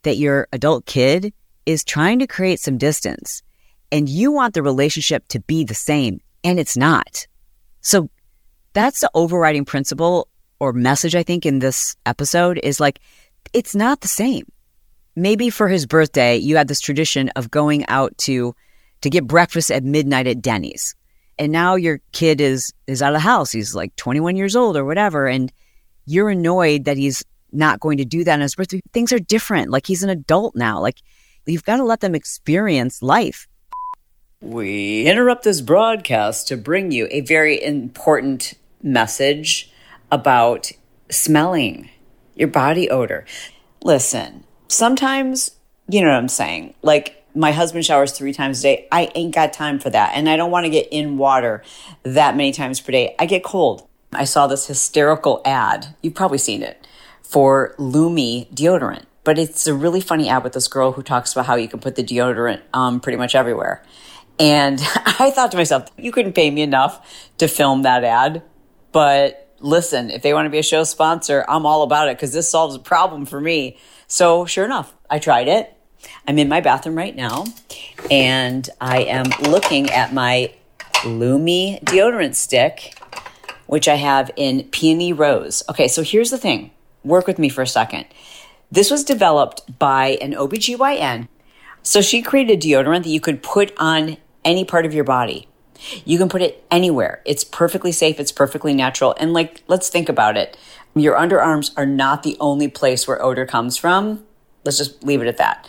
that 0.03 0.17
your 0.17 0.47
adult 0.53 0.85
kid 0.85 1.33
is 1.65 1.83
trying 1.83 2.19
to 2.19 2.27
create 2.27 2.59
some 2.59 2.77
distance 2.77 3.43
and 3.91 4.07
you 4.07 4.31
want 4.31 4.53
the 4.53 4.63
relationship 4.63 5.27
to 5.29 5.39
be 5.41 5.63
the 5.63 5.75
same 5.75 6.19
and 6.43 6.59
it's 6.59 6.77
not. 6.77 7.27
So 7.81 8.09
that's 8.73 9.01
the 9.01 9.11
overriding 9.13 9.65
principle 9.65 10.27
or 10.59 10.73
message 10.73 11.15
I 11.15 11.23
think 11.23 11.45
in 11.45 11.59
this 11.59 11.95
episode 12.05 12.59
is 12.61 12.79
like 12.79 12.99
it's 13.53 13.75
not 13.75 14.01
the 14.01 14.07
same. 14.07 14.45
Maybe 15.15 15.49
for 15.49 15.67
his 15.67 15.85
birthday 15.85 16.37
you 16.37 16.57
had 16.57 16.67
this 16.67 16.81
tradition 16.81 17.29
of 17.35 17.51
going 17.51 17.85
out 17.87 18.17
to 18.19 18.55
to 19.01 19.09
get 19.09 19.27
breakfast 19.27 19.71
at 19.71 19.83
midnight 19.83 20.27
at 20.27 20.41
Denny's. 20.41 20.95
And 21.37 21.51
now 21.51 21.75
your 21.75 22.01
kid 22.11 22.41
is 22.41 22.73
is 22.87 23.01
out 23.01 23.13
of 23.13 23.15
the 23.15 23.19
house. 23.19 23.51
He's 23.51 23.73
like 23.73 23.95
21 23.95 24.35
years 24.35 24.55
old 24.55 24.77
or 24.77 24.85
whatever 24.85 25.27
and 25.27 25.51
you're 26.05 26.29
annoyed 26.29 26.85
that 26.85 26.97
he's 26.97 27.23
not 27.51 27.79
going 27.79 27.97
to 27.97 28.05
do 28.05 28.23
that 28.23 28.33
on 28.33 28.41
his 28.41 28.55
birthday. 28.55 28.81
Things 28.93 29.13
are 29.13 29.19
different. 29.19 29.69
Like 29.69 29.85
he's 29.85 30.03
an 30.03 30.09
adult 30.09 30.55
now. 30.55 30.79
Like 30.79 30.99
You've 31.49 31.63
got 31.63 31.77
to 31.77 31.83
let 31.83 32.01
them 32.01 32.15
experience 32.15 33.01
life. 33.01 33.47
We 34.41 35.05
interrupt 35.05 35.43
this 35.43 35.59
broadcast 35.59 36.47
to 36.47 36.55
bring 36.55 36.93
you 36.93 37.09
a 37.11 37.19
very 37.19 37.61
important 37.61 38.53
message 38.81 39.69
about 40.13 40.71
smelling 41.11 41.89
your 42.35 42.47
body 42.47 42.89
odor. 42.89 43.25
Listen, 43.83 44.45
sometimes, 44.69 45.51
you 45.89 46.01
know 46.01 46.07
what 46.07 46.15
I'm 46.15 46.29
saying? 46.29 46.73
Like, 46.81 47.21
my 47.35 47.51
husband 47.51 47.85
showers 47.85 48.13
three 48.13 48.31
times 48.31 48.59
a 48.59 48.63
day. 48.63 48.87
I 48.93 49.11
ain't 49.13 49.35
got 49.35 49.51
time 49.51 49.77
for 49.77 49.89
that. 49.89 50.13
And 50.15 50.29
I 50.29 50.37
don't 50.37 50.51
want 50.51 50.65
to 50.65 50.69
get 50.69 50.87
in 50.89 51.17
water 51.17 51.61
that 52.03 52.37
many 52.37 52.53
times 52.53 52.79
per 52.79 52.93
day. 52.93 53.15
I 53.19 53.25
get 53.25 53.43
cold. 53.43 53.89
I 54.13 54.23
saw 54.23 54.47
this 54.47 54.67
hysterical 54.67 55.41
ad. 55.43 55.95
You've 56.01 56.15
probably 56.15 56.37
seen 56.37 56.63
it 56.63 56.87
for 57.21 57.75
Lume 57.77 58.45
deodorant, 58.53 59.03
but 59.25 59.37
it's 59.37 59.67
a 59.67 59.73
really 59.73 60.01
funny 60.01 60.29
ad 60.29 60.45
with 60.45 60.53
this 60.53 60.69
girl 60.69 60.93
who 60.93 61.03
talks 61.03 61.33
about 61.33 61.45
how 61.45 61.55
you 61.55 61.67
can 61.67 61.81
put 61.81 61.95
the 61.95 62.03
deodorant 62.03 62.61
um, 62.73 63.01
pretty 63.01 63.17
much 63.17 63.35
everywhere. 63.35 63.83
And 64.39 64.79
I 65.19 65.31
thought 65.31 65.51
to 65.51 65.57
myself, 65.57 65.89
you 65.97 66.11
couldn't 66.11 66.33
pay 66.33 66.49
me 66.49 66.61
enough 66.61 67.29
to 67.37 67.47
film 67.47 67.83
that 67.83 68.03
ad. 68.03 68.41
But 68.91 69.53
listen, 69.59 70.09
if 70.09 70.21
they 70.21 70.33
want 70.33 70.45
to 70.45 70.49
be 70.49 70.59
a 70.59 70.63
show 70.63 70.83
sponsor, 70.83 71.45
I'm 71.47 71.65
all 71.65 71.83
about 71.83 72.07
it 72.07 72.17
because 72.17 72.33
this 72.33 72.49
solves 72.49 72.75
a 72.75 72.79
problem 72.79 73.25
for 73.25 73.39
me. 73.39 73.77
So 74.07 74.45
sure 74.45 74.65
enough, 74.65 74.93
I 75.09 75.19
tried 75.19 75.47
it. 75.47 75.75
I'm 76.27 76.39
in 76.39 76.47
my 76.47 76.61
bathroom 76.61 76.95
right 76.95 77.15
now 77.15 77.45
and 78.09 78.69
I 78.79 79.01
am 79.03 79.25
looking 79.41 79.89
at 79.89 80.13
my 80.13 80.53
Lume 81.05 81.79
deodorant 81.79 82.35
stick, 82.35 82.97
which 83.67 83.87
I 83.87 83.95
have 83.95 84.31
in 84.35 84.63
peony 84.63 85.13
rose. 85.13 85.63
Okay, 85.69 85.87
so 85.87 86.03
here's 86.03 86.31
the 86.31 86.37
thing. 86.37 86.71
Work 87.03 87.27
with 87.27 87.39
me 87.39 87.49
for 87.49 87.61
a 87.61 87.67
second. 87.67 88.05
This 88.71 88.91
was 88.91 89.03
developed 89.03 89.79
by 89.79 90.17
an 90.21 90.33
OBGYN. 90.33 91.27
So 91.81 92.01
she 92.01 92.21
created 92.21 92.63
a 92.63 92.67
deodorant 92.67 93.03
that 93.03 93.09
you 93.09 93.21
could 93.21 93.41
put 93.41 93.73
on 93.77 94.17
any 94.43 94.65
part 94.65 94.85
of 94.85 94.93
your 94.93 95.03
body. 95.03 95.47
You 96.05 96.17
can 96.17 96.29
put 96.29 96.41
it 96.41 96.63
anywhere. 96.69 97.21
It's 97.25 97.43
perfectly 97.43 97.91
safe. 97.91 98.19
It's 98.19 98.31
perfectly 98.31 98.73
natural. 98.73 99.15
And 99.19 99.33
like, 99.33 99.63
let's 99.67 99.89
think 99.89 100.09
about 100.09 100.37
it. 100.37 100.57
Your 100.95 101.15
underarms 101.15 101.71
are 101.77 101.85
not 101.85 102.23
the 102.23 102.35
only 102.39 102.67
place 102.67 103.07
where 103.07 103.21
odor 103.21 103.45
comes 103.45 103.77
from. 103.77 104.25
Let's 104.65 104.77
just 104.77 105.03
leave 105.03 105.21
it 105.21 105.27
at 105.27 105.37
that. 105.37 105.67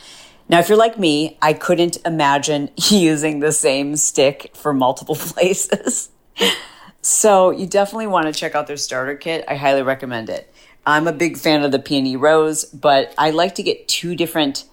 Now, 0.49 0.59
if 0.59 0.69
you're 0.69 0.79
like 0.79 0.99
me, 0.99 1.39
I 1.41 1.53
couldn't 1.53 1.99
imagine 2.05 2.71
using 2.91 3.39
the 3.39 3.53
same 3.53 3.97
stick 3.97 4.51
for 4.55 4.73
multiple 4.73 5.15
places. 5.19 6.11
so 7.03 7.51
you 7.51 7.67
definitely 7.67 8.09
want 8.09 8.27
to 8.27 8.33
check 8.33 8.55
out 8.57 8.67
their 8.67 8.77
starter 8.77 9.15
kit. 9.15 9.45
I 9.47 9.55
highly 9.55 9.83
recommend 9.83 10.29
it. 10.29 10.53
I'm 10.85 11.07
a 11.07 11.13
big 11.13 11.37
fan 11.37 11.63
of 11.63 11.71
the 11.71 11.79
peony 11.79 12.17
rose, 12.17 12.65
but 12.65 13.15
I 13.17 13.31
like 13.31 13.55
to 13.57 13.63
get 13.63 13.87
two 13.87 14.17
different 14.17 14.65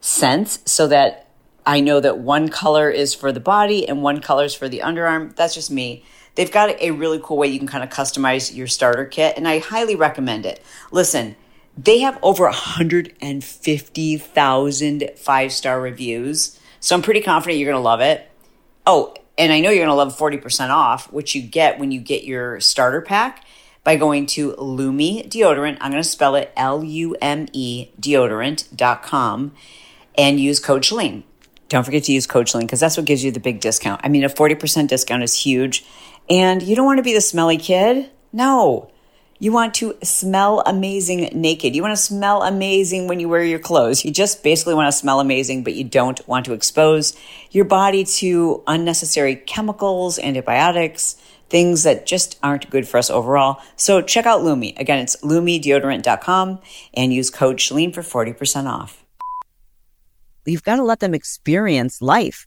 scents 0.00 0.60
so 0.66 0.86
that 0.88 1.23
I 1.66 1.80
know 1.80 2.00
that 2.00 2.18
one 2.18 2.48
color 2.48 2.90
is 2.90 3.14
for 3.14 3.32
the 3.32 3.40
body 3.40 3.88
and 3.88 4.02
one 4.02 4.20
color 4.20 4.44
is 4.44 4.54
for 4.54 4.68
the 4.68 4.80
underarm. 4.80 5.34
That's 5.34 5.54
just 5.54 5.70
me. 5.70 6.04
They've 6.34 6.50
got 6.50 6.80
a 6.80 6.90
really 6.90 7.20
cool 7.22 7.36
way 7.36 7.48
you 7.48 7.58
can 7.58 7.68
kind 7.68 7.84
of 7.84 7.90
customize 7.90 8.54
your 8.54 8.66
starter 8.66 9.04
kit, 9.04 9.36
and 9.36 9.46
I 9.46 9.58
highly 9.60 9.94
recommend 9.94 10.46
it. 10.46 10.64
Listen, 10.90 11.36
they 11.78 12.00
have 12.00 12.18
over 12.22 12.44
150,000 12.44 15.10
five 15.16 15.52
star 15.52 15.80
reviews, 15.80 16.58
so 16.80 16.96
I'm 16.96 17.02
pretty 17.02 17.20
confident 17.20 17.58
you're 17.58 17.70
going 17.70 17.80
to 17.80 17.84
love 17.84 18.00
it. 18.00 18.28
Oh, 18.86 19.14
and 19.38 19.52
I 19.52 19.60
know 19.60 19.70
you're 19.70 19.86
going 19.86 19.88
to 19.88 19.94
love 19.94 20.16
40% 20.16 20.70
off, 20.70 21.12
which 21.12 21.34
you 21.34 21.42
get 21.42 21.78
when 21.78 21.90
you 21.90 22.00
get 22.00 22.24
your 22.24 22.60
starter 22.60 23.00
pack 23.00 23.44
by 23.82 23.96
going 23.96 24.26
to 24.26 24.54
Lume 24.56 25.22
Deodorant. 25.28 25.78
I'm 25.80 25.90
going 25.90 26.02
to 26.02 26.08
spell 26.08 26.34
it 26.34 26.52
L 26.56 26.82
U 26.82 27.16
M 27.20 27.46
E 27.52 27.88
deodorant.com 28.00 29.52
and 30.16 30.40
use 30.40 30.60
code 30.60 30.82
Chalene. 30.82 31.24
Don't 31.68 31.84
forget 31.84 32.04
to 32.04 32.12
use 32.12 32.26
code 32.26 32.46
Chalene 32.46 32.62
because 32.62 32.80
that's 32.80 32.96
what 32.96 33.06
gives 33.06 33.24
you 33.24 33.30
the 33.30 33.40
big 33.40 33.60
discount. 33.60 34.00
I 34.04 34.08
mean, 34.08 34.24
a 34.24 34.28
40% 34.28 34.88
discount 34.88 35.22
is 35.22 35.34
huge. 35.34 35.84
And 36.28 36.62
you 36.62 36.76
don't 36.76 36.86
want 36.86 36.98
to 36.98 37.02
be 37.02 37.14
the 37.14 37.20
smelly 37.20 37.56
kid. 37.56 38.10
No. 38.32 38.90
You 39.38 39.52
want 39.52 39.74
to 39.74 39.96
smell 40.02 40.62
amazing 40.64 41.28
naked. 41.34 41.74
You 41.74 41.82
want 41.82 41.92
to 41.92 42.02
smell 42.02 42.42
amazing 42.42 43.08
when 43.08 43.20
you 43.20 43.28
wear 43.28 43.42
your 43.42 43.58
clothes. 43.58 44.04
You 44.04 44.10
just 44.10 44.42
basically 44.42 44.74
want 44.74 44.88
to 44.88 44.92
smell 44.92 45.20
amazing, 45.20 45.64
but 45.64 45.74
you 45.74 45.84
don't 45.84 46.26
want 46.28 46.46
to 46.46 46.52
expose 46.52 47.16
your 47.50 47.64
body 47.64 48.04
to 48.04 48.62
unnecessary 48.66 49.36
chemicals, 49.36 50.18
antibiotics, 50.18 51.16
things 51.50 51.82
that 51.82 52.06
just 52.06 52.38
aren't 52.42 52.70
good 52.70 52.88
for 52.88 52.96
us 52.96 53.10
overall. 53.10 53.60
So 53.76 54.00
check 54.00 54.24
out 54.24 54.42
Lume. 54.42 54.72
Again, 54.76 55.00
it's 55.00 55.16
lumedeodorant.com 55.16 56.60
and 56.94 57.12
use 57.12 57.30
code 57.30 57.56
Chalene 57.56 57.92
for 57.92 58.02
40% 58.02 58.66
off. 58.66 59.03
You've 60.46 60.62
got 60.62 60.76
to 60.76 60.84
let 60.84 61.00
them 61.00 61.14
experience 61.14 62.02
life. 62.02 62.46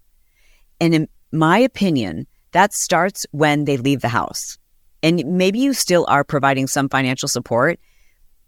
And 0.80 0.94
in 0.94 1.08
my 1.32 1.58
opinion, 1.58 2.28
that 2.52 2.74
starts 2.74 3.26
when 3.32 3.66
they 3.66 3.78
leave 3.78 4.02
the 4.02 4.08
house. 4.08 4.58
And 5.04 5.24
maybe 5.26 5.60
you 5.60 5.74
still 5.74 6.06
are 6.08 6.24
providing 6.24 6.68
some 6.68 6.90
financial 6.90 7.28
support, 7.28 7.80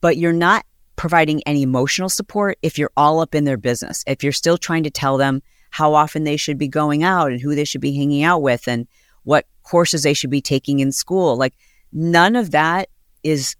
but 0.02 0.18
you're 0.18 0.34
not 0.34 0.66
providing 0.96 1.42
any 1.46 1.62
emotional 1.62 2.10
support 2.10 2.58
if 2.62 2.78
you're 2.78 2.92
all 2.98 3.20
up 3.20 3.34
in 3.34 3.46
their 3.46 3.58
business. 3.58 4.04
If 4.08 4.24
you're 4.24 4.32
still 4.32 4.58
trying 4.58 4.84
to 4.84 4.90
tell 4.90 5.18
them 5.18 5.42
how 5.70 5.94
often 5.94 6.24
they 6.24 6.38
should 6.38 6.58
be 6.58 6.68
going 6.68 7.04
out 7.04 7.32
and 7.32 7.40
who 7.40 7.56
they 7.56 7.64
should 7.64 7.82
be 7.82 7.96
hanging 7.96 8.24
out 8.24 8.42
with 8.42 8.68
and 8.68 8.88
what 9.24 9.46
courses 9.64 10.04
they 10.04 10.14
should 10.14 10.30
be 10.30 10.42
taking 10.42 10.80
in 10.80 10.92
school. 10.92 11.38
Like 11.38 11.54
none 11.94 12.36
of 12.36 12.52
that 12.52 12.90
is 13.24 13.56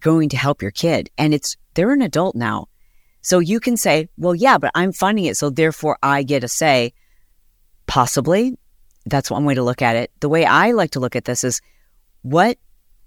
going 0.00 0.30
to 0.30 0.36
help 0.36 0.62
your 0.62 0.70
kid. 0.70 1.10
And 1.18 1.34
it's, 1.34 1.56
they're 1.74 1.92
an 1.92 2.02
adult 2.02 2.34
now. 2.34 2.66
So 3.20 3.38
you 3.38 3.60
can 3.60 3.76
say, 3.76 4.08
well, 4.16 4.34
yeah, 4.34 4.58
but 4.58 4.70
I'm 4.74 4.92
funding 4.92 5.26
it. 5.26 5.36
So 5.36 5.50
therefore 5.50 5.98
I 6.02 6.22
get 6.22 6.44
a 6.44 6.48
say. 6.48 6.92
Possibly. 7.86 8.56
That's 9.06 9.30
one 9.30 9.44
way 9.44 9.54
to 9.54 9.62
look 9.62 9.82
at 9.82 9.96
it. 9.96 10.10
The 10.20 10.28
way 10.28 10.44
I 10.44 10.72
like 10.72 10.90
to 10.92 11.00
look 11.00 11.16
at 11.16 11.24
this 11.24 11.42
is 11.42 11.60
what 12.22 12.58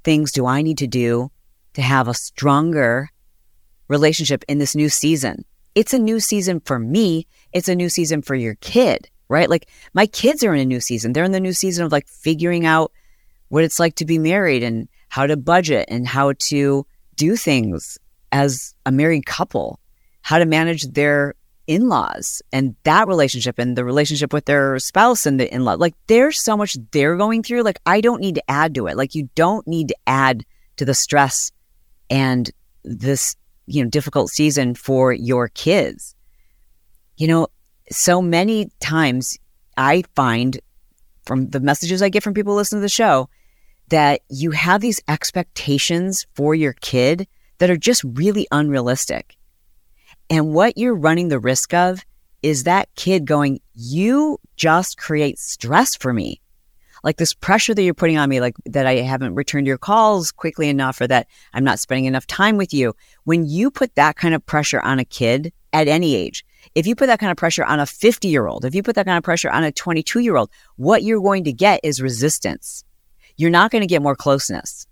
things 0.04 0.32
do 0.32 0.46
I 0.46 0.62
need 0.62 0.80
to 0.80 0.88
do 0.88 1.32
to 1.74 1.82
have 1.82 2.08
a 2.08 2.14
stronger 2.14 3.10
relationship 3.88 4.44
in 4.48 4.58
this 4.58 4.76
new 4.76 4.90
season? 4.90 5.46
It's 5.76 5.94
a 5.94 6.00
new 6.00 6.20
season 6.20 6.60
for 6.62 6.80
me. 6.80 7.28
It's 7.54 7.70
a 7.70 7.76
new 7.76 7.90
season 7.90 8.22
for 8.22 8.36
your 8.36 8.56
kid, 8.56 9.10
right? 9.30 9.50
Like 9.50 9.70
my 9.94 10.08
kids 10.08 10.44
are 10.44 10.54
in 10.54 10.60
a 10.60 10.66
new 10.66 10.82
season. 10.82 11.14
They're 11.14 11.24
in 11.24 11.32
the 11.32 11.40
new 11.40 11.54
season 11.54 11.86
of 11.86 11.92
like 11.92 12.08
figuring 12.08 12.66
out 12.66 12.92
what 13.50 13.64
it's 13.64 13.80
like 13.80 13.96
to 13.96 14.06
be 14.06 14.18
married 14.18 14.64
and 14.64 14.88
how 15.10 15.28
to 15.28 15.38
budget 15.38 15.86
and 15.90 16.08
how 16.08 16.34
to 16.40 16.86
do 17.16 17.36
things 17.36 17.98
as 18.32 18.74
a 18.86 18.92
married 18.92 19.26
couple 19.26 19.80
how 20.32 20.40
to 20.40 20.46
manage 20.46 20.84
their 20.84 21.36
in 21.68 21.90
laws 21.90 22.42
and 22.54 22.74
that 22.84 23.06
relationship 23.06 23.60
and 23.60 23.78
the 23.78 23.84
relationship 23.84 24.32
with 24.32 24.46
their 24.46 24.80
spouse 24.80 25.26
and 25.26 25.38
the 25.38 25.54
in 25.54 25.66
law. 25.66 25.74
Like 25.74 25.94
there's 26.08 26.42
so 26.42 26.56
much 26.56 26.78
they're 26.92 27.18
going 27.18 27.44
through. 27.44 27.64
Like 27.64 27.80
I 27.86 28.00
don't 28.00 28.22
need 28.22 28.36
to 28.36 28.44
add 28.50 28.74
to 28.76 28.88
it. 28.88 28.96
Like 28.96 29.14
you 29.14 29.28
don't 29.36 29.68
need 29.68 29.90
to 29.90 29.96
add 30.08 30.46
to 30.78 30.86
the 30.86 30.94
stress 30.94 31.52
and 32.10 32.50
this, 32.86 33.36
you 33.66 33.84
know, 33.84 33.90
difficult 33.90 34.30
season 34.30 34.74
for 34.74 35.12
your 35.12 35.50
kids. 35.50 36.16
You 37.18 37.28
know, 37.28 37.48
so 37.92 38.22
many 38.22 38.70
times 38.80 39.38
I 39.76 40.06
find 40.16 40.62
from 41.26 41.50
the 41.50 41.60
messages 41.60 42.02
I 42.02 42.08
get 42.08 42.24
from 42.24 42.34
people 42.34 42.56
listening 42.56 42.80
to 42.80 42.86
the 42.86 42.90
show 42.90 43.28
that 43.90 44.22
you 44.30 44.52
have 44.52 44.80
these 44.80 45.02
expectations 45.10 46.26
for 46.36 46.56
your 46.56 46.72
kid 46.72 47.28
that 47.58 47.70
are 47.70 47.76
just 47.76 48.02
really 48.06 48.48
unrealistic. 48.50 49.36
And 50.32 50.54
what 50.54 50.78
you're 50.78 50.96
running 50.96 51.28
the 51.28 51.40
risk 51.40 51.74
of 51.74 52.06
is 52.42 52.64
that 52.64 52.88
kid 52.96 53.26
going, 53.26 53.60
You 53.74 54.38
just 54.56 54.98
create 54.98 55.38
stress 55.38 55.94
for 55.94 56.14
me. 56.14 56.40
Like 57.04 57.18
this 57.18 57.34
pressure 57.34 57.74
that 57.74 57.84
you're 57.84 57.94
putting 57.94 58.18
on 58.18 58.30
me, 58.30 58.40
like 58.40 58.56
that 58.66 58.86
I 58.86 58.96
haven't 58.98 59.36
returned 59.36 59.68
your 59.68 59.78
calls 59.78 60.32
quickly 60.32 60.70
enough 60.70 61.02
or 61.02 61.08
that 61.08 61.28
I'm 61.54 61.66
not 61.66 61.80
spending 61.80 62.06
enough 62.06 62.28
time 62.28 62.56
with 62.56 62.74
you. 62.74 62.94
When 63.26 63.46
you 63.46 63.70
put 63.72 63.96
that 63.96 64.16
kind 64.16 64.34
of 64.34 64.46
pressure 64.46 64.80
on 64.80 65.00
a 65.00 65.06
kid 65.06 65.52
at 65.74 65.90
any 65.90 66.16
age, 66.16 66.46
if 66.76 66.88
you 66.88 66.96
put 66.96 67.08
that 67.08 67.20
kind 67.20 67.32
of 67.32 67.38
pressure 67.38 67.66
on 67.66 67.82
a 67.82 67.86
50 67.86 68.30
year 68.30 68.48
old, 68.48 68.64
if 68.64 68.74
you 68.74 68.84
put 68.84 68.96
that 68.96 69.08
kind 69.08 69.18
of 69.18 69.26
pressure 69.26 69.50
on 69.50 69.66
a 69.66 69.72
22 69.74 70.20
year 70.20 70.38
old, 70.38 70.50
what 70.78 71.04
you're 71.04 71.22
going 71.22 71.44
to 71.44 71.52
get 71.52 71.82
is 71.84 72.02
resistance. 72.02 72.86
You're 73.36 73.50
not 73.50 73.70
going 73.70 73.82
to 73.82 73.88
get 73.88 74.02
more 74.02 74.16
closeness. 74.16 74.88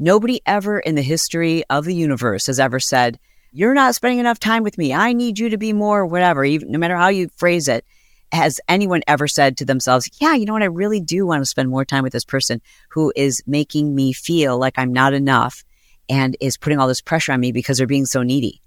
Nobody 0.00 0.40
ever 0.44 0.80
in 0.80 0.96
the 0.96 1.02
history 1.02 1.62
of 1.70 1.84
the 1.84 1.94
universe 1.94 2.46
has 2.46 2.58
ever 2.58 2.80
said, 2.80 3.20
you're 3.52 3.74
not 3.74 3.94
spending 3.94 4.18
enough 4.18 4.38
time 4.38 4.62
with 4.62 4.78
me. 4.78 4.94
I 4.94 5.12
need 5.12 5.38
you 5.38 5.50
to 5.50 5.58
be 5.58 5.72
more, 5.72 6.06
whatever, 6.06 6.44
even, 6.44 6.70
no 6.70 6.78
matter 6.78 6.96
how 6.96 7.08
you 7.08 7.28
phrase 7.36 7.68
it. 7.68 7.84
Has 8.32 8.60
anyone 8.66 9.02
ever 9.06 9.28
said 9.28 9.58
to 9.58 9.66
themselves, 9.66 10.08
yeah, 10.18 10.32
you 10.32 10.46
know 10.46 10.54
what? 10.54 10.62
I 10.62 10.66
really 10.66 11.00
do 11.00 11.26
want 11.26 11.42
to 11.42 11.46
spend 11.46 11.68
more 11.68 11.84
time 11.84 12.02
with 12.02 12.14
this 12.14 12.24
person 12.24 12.62
who 12.88 13.12
is 13.14 13.42
making 13.46 13.94
me 13.94 14.14
feel 14.14 14.58
like 14.58 14.78
I'm 14.78 14.92
not 14.92 15.12
enough 15.12 15.64
and 16.08 16.34
is 16.40 16.56
putting 16.56 16.78
all 16.78 16.88
this 16.88 17.02
pressure 17.02 17.32
on 17.32 17.40
me 17.40 17.52
because 17.52 17.76
they're 17.76 17.86
being 17.86 18.06
so 18.06 18.22
needy. 18.22 18.62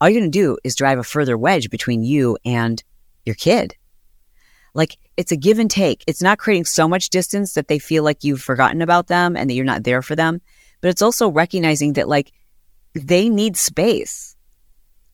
All 0.00 0.08
you're 0.08 0.20
going 0.20 0.30
to 0.30 0.38
do 0.38 0.56
is 0.62 0.76
drive 0.76 0.98
a 0.98 1.04
further 1.04 1.36
wedge 1.36 1.68
between 1.68 2.04
you 2.04 2.38
and 2.44 2.82
your 3.26 3.34
kid. 3.34 3.74
Like 4.72 4.96
it's 5.16 5.32
a 5.32 5.36
give 5.36 5.58
and 5.58 5.70
take. 5.70 6.04
It's 6.06 6.22
not 6.22 6.38
creating 6.38 6.66
so 6.66 6.86
much 6.86 7.10
distance 7.10 7.54
that 7.54 7.66
they 7.66 7.80
feel 7.80 8.04
like 8.04 8.22
you've 8.22 8.40
forgotten 8.42 8.82
about 8.82 9.08
them 9.08 9.36
and 9.36 9.50
that 9.50 9.54
you're 9.54 9.64
not 9.64 9.82
there 9.82 10.02
for 10.02 10.14
them, 10.14 10.40
but 10.80 10.88
it's 10.88 11.02
also 11.02 11.28
recognizing 11.28 11.94
that 11.94 12.08
like 12.08 12.32
they 13.06 13.28
need 13.28 13.56
space. 13.56 14.36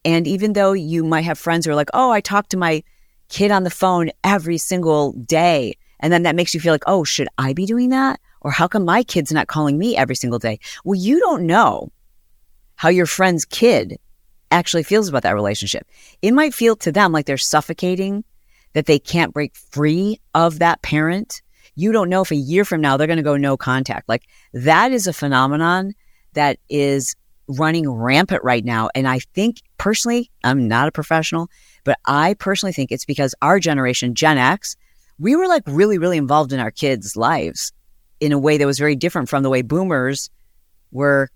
And 0.04 0.26
even 0.26 0.52
though 0.52 0.72
you 0.72 1.04
might 1.04 1.22
have 1.22 1.38
friends 1.38 1.64
who 1.64 1.72
are 1.72 1.76
like, 1.76 1.90
oh, 1.94 2.10
I 2.10 2.20
talk 2.20 2.48
to 2.48 2.56
my 2.56 2.82
kid 3.28 3.50
on 3.50 3.64
the 3.64 3.70
phone 3.70 4.10
every 4.22 4.58
single 4.58 5.12
day. 5.12 5.74
And 6.00 6.12
then 6.12 6.24
that 6.24 6.36
makes 6.36 6.54
you 6.54 6.60
feel 6.60 6.74
like, 6.74 6.84
oh, 6.86 7.04
should 7.04 7.28
I 7.38 7.54
be 7.54 7.66
doing 7.66 7.88
that? 7.90 8.20
Or 8.42 8.50
how 8.50 8.68
come 8.68 8.84
my 8.84 9.02
kid's 9.02 9.32
not 9.32 9.46
calling 9.46 9.78
me 9.78 9.96
every 9.96 10.14
single 10.14 10.38
day? 10.38 10.58
Well, 10.84 10.98
you 10.98 11.18
don't 11.20 11.46
know 11.46 11.90
how 12.76 12.90
your 12.90 13.06
friend's 13.06 13.44
kid 13.44 13.98
actually 14.50 14.82
feels 14.82 15.08
about 15.08 15.22
that 15.22 15.34
relationship. 15.34 15.88
It 16.20 16.32
might 16.32 16.52
feel 16.52 16.76
to 16.76 16.92
them 16.92 17.12
like 17.12 17.26
they're 17.26 17.38
suffocating, 17.38 18.24
that 18.74 18.86
they 18.86 18.98
can't 18.98 19.32
break 19.32 19.56
free 19.56 20.20
of 20.34 20.58
that 20.58 20.82
parent. 20.82 21.40
You 21.74 21.92
don't 21.92 22.10
know 22.10 22.22
if 22.22 22.30
a 22.30 22.36
year 22.36 22.64
from 22.64 22.80
now 22.80 22.96
they're 22.96 23.06
going 23.06 23.16
to 23.16 23.22
go 23.22 23.36
no 23.36 23.56
contact. 23.56 24.08
Like 24.08 24.24
that 24.52 24.92
is 24.92 25.06
a 25.06 25.12
phenomenon 25.12 25.94
that 26.34 26.58
is 26.68 27.16
running 27.48 27.88
rampant 27.88 28.42
right 28.44 28.64
now. 28.64 28.88
And 28.94 29.06
I 29.06 29.18
think 29.18 29.62
personally, 29.78 30.30
I'm 30.42 30.68
not 30.68 30.88
a 30.88 30.92
professional, 30.92 31.48
but 31.84 31.98
I 32.06 32.34
personally 32.34 32.72
think 32.72 32.90
it's 32.90 33.04
because 33.04 33.34
our 33.42 33.60
generation, 33.60 34.14
Gen 34.14 34.38
X, 34.38 34.76
we 35.18 35.36
were 35.36 35.46
like 35.46 35.62
really, 35.66 35.98
really 35.98 36.16
involved 36.16 36.52
in 36.52 36.60
our 36.60 36.70
kids' 36.70 37.16
lives 37.16 37.72
in 38.20 38.32
a 38.32 38.38
way 38.38 38.58
that 38.58 38.66
was 38.66 38.78
very 38.78 38.96
different 38.96 39.28
from 39.28 39.42
the 39.42 39.50
way 39.50 39.62
boomers 39.62 40.30
were 40.90 41.30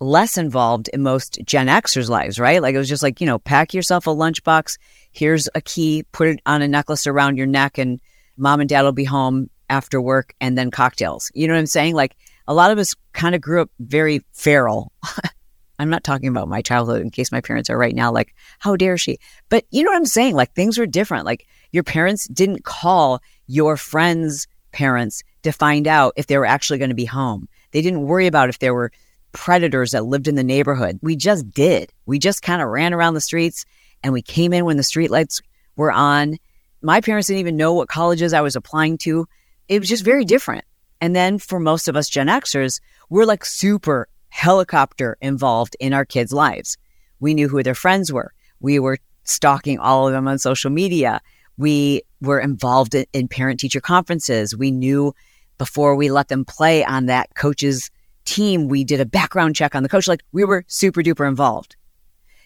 less 0.00 0.36
involved 0.36 0.88
in 0.88 1.02
most 1.02 1.38
Gen 1.44 1.68
Xers' 1.68 2.08
lives, 2.08 2.38
right? 2.38 2.60
Like 2.60 2.74
it 2.74 2.78
was 2.78 2.88
just 2.88 3.02
like, 3.02 3.20
you 3.20 3.26
know, 3.26 3.38
pack 3.38 3.72
yourself 3.72 4.06
a 4.06 4.10
lunchbox. 4.10 4.78
Here's 5.12 5.48
a 5.54 5.60
key, 5.60 6.04
put 6.12 6.28
it 6.28 6.40
on 6.46 6.62
a 6.62 6.68
necklace 6.68 7.06
around 7.06 7.36
your 7.36 7.46
neck, 7.46 7.78
and 7.78 8.00
mom 8.36 8.60
and 8.60 8.68
dad 8.68 8.82
will 8.82 8.92
be 8.92 9.04
home 9.04 9.48
after 9.70 10.00
work 10.00 10.34
and 10.40 10.58
then 10.58 10.70
cocktails. 10.70 11.30
You 11.34 11.46
know 11.46 11.54
what 11.54 11.60
I'm 11.60 11.66
saying? 11.66 11.94
Like 11.94 12.16
a 12.46 12.54
lot 12.54 12.70
of 12.70 12.78
us 12.78 12.94
kind 13.12 13.34
of 13.34 13.40
grew 13.40 13.62
up 13.62 13.70
very 13.78 14.22
feral. 14.32 14.92
I'm 15.78 15.90
not 15.90 16.04
talking 16.04 16.28
about 16.28 16.48
my 16.48 16.62
childhood 16.62 17.02
in 17.02 17.10
case 17.10 17.32
my 17.32 17.40
parents 17.40 17.68
are 17.68 17.78
right 17.78 17.94
now 17.94 18.12
like, 18.12 18.34
how 18.58 18.76
dare 18.76 18.96
she? 18.96 19.18
But 19.48 19.64
you 19.70 19.82
know 19.82 19.90
what 19.90 19.96
I'm 19.96 20.06
saying? 20.06 20.34
Like 20.34 20.52
things 20.52 20.78
were 20.78 20.86
different. 20.86 21.24
Like 21.24 21.46
your 21.72 21.82
parents 21.82 22.28
didn't 22.28 22.64
call 22.64 23.20
your 23.46 23.76
friends' 23.76 24.46
parents 24.72 25.22
to 25.42 25.52
find 25.52 25.86
out 25.86 26.14
if 26.16 26.26
they 26.26 26.38
were 26.38 26.46
actually 26.46 26.78
going 26.78 26.90
to 26.90 26.94
be 26.94 27.04
home. 27.04 27.48
They 27.72 27.82
didn't 27.82 28.06
worry 28.06 28.26
about 28.26 28.48
if 28.48 28.58
there 28.58 28.74
were 28.74 28.92
predators 29.32 29.90
that 29.90 30.06
lived 30.06 30.28
in 30.28 30.36
the 30.36 30.44
neighborhood. 30.44 30.98
We 31.02 31.16
just 31.16 31.50
did. 31.50 31.92
We 32.06 32.18
just 32.18 32.42
kind 32.42 32.62
of 32.62 32.68
ran 32.68 32.94
around 32.94 33.14
the 33.14 33.20
streets 33.20 33.64
and 34.02 34.12
we 34.12 34.22
came 34.22 34.52
in 34.52 34.64
when 34.64 34.76
the 34.76 34.82
streetlights 34.82 35.42
were 35.76 35.92
on. 35.92 36.38
My 36.82 37.00
parents 37.00 37.26
didn't 37.26 37.40
even 37.40 37.56
know 37.56 37.74
what 37.74 37.88
colleges 37.88 38.32
I 38.32 38.42
was 38.42 38.56
applying 38.56 38.98
to. 38.98 39.26
It 39.68 39.80
was 39.80 39.88
just 39.88 40.04
very 40.04 40.24
different. 40.24 40.64
And 41.00 41.14
then 41.16 41.38
for 41.38 41.58
most 41.58 41.88
of 41.88 41.96
us 41.96 42.08
Gen 42.08 42.28
Xers, 42.28 42.80
we're 43.10 43.24
like 43.24 43.44
super 43.44 44.08
helicopter 44.34 45.16
involved 45.20 45.76
in 45.78 45.92
our 45.92 46.04
kids' 46.04 46.32
lives. 46.32 46.76
We 47.20 47.34
knew 47.34 47.48
who 47.48 47.62
their 47.62 47.74
friends 47.76 48.12
were. 48.12 48.34
We 48.58 48.80
were 48.80 48.98
stalking 49.22 49.78
all 49.78 50.08
of 50.08 50.12
them 50.12 50.26
on 50.26 50.38
social 50.38 50.72
media. 50.72 51.20
We 51.56 52.02
were 52.20 52.40
involved 52.40 52.96
in, 52.96 53.06
in 53.12 53.28
parent 53.28 53.60
teacher 53.60 53.80
conferences. 53.80 54.56
We 54.56 54.72
knew 54.72 55.14
before 55.56 55.94
we 55.94 56.10
let 56.10 56.26
them 56.26 56.44
play 56.44 56.84
on 56.84 57.06
that 57.06 57.36
coach's 57.36 57.92
team, 58.24 58.66
we 58.66 58.82
did 58.82 59.00
a 59.00 59.06
background 59.06 59.54
check 59.54 59.76
on 59.76 59.84
the 59.84 59.88
coach. 59.88 60.08
Like 60.08 60.24
we 60.32 60.44
were 60.44 60.64
super 60.66 61.00
duper 61.00 61.28
involved. 61.28 61.76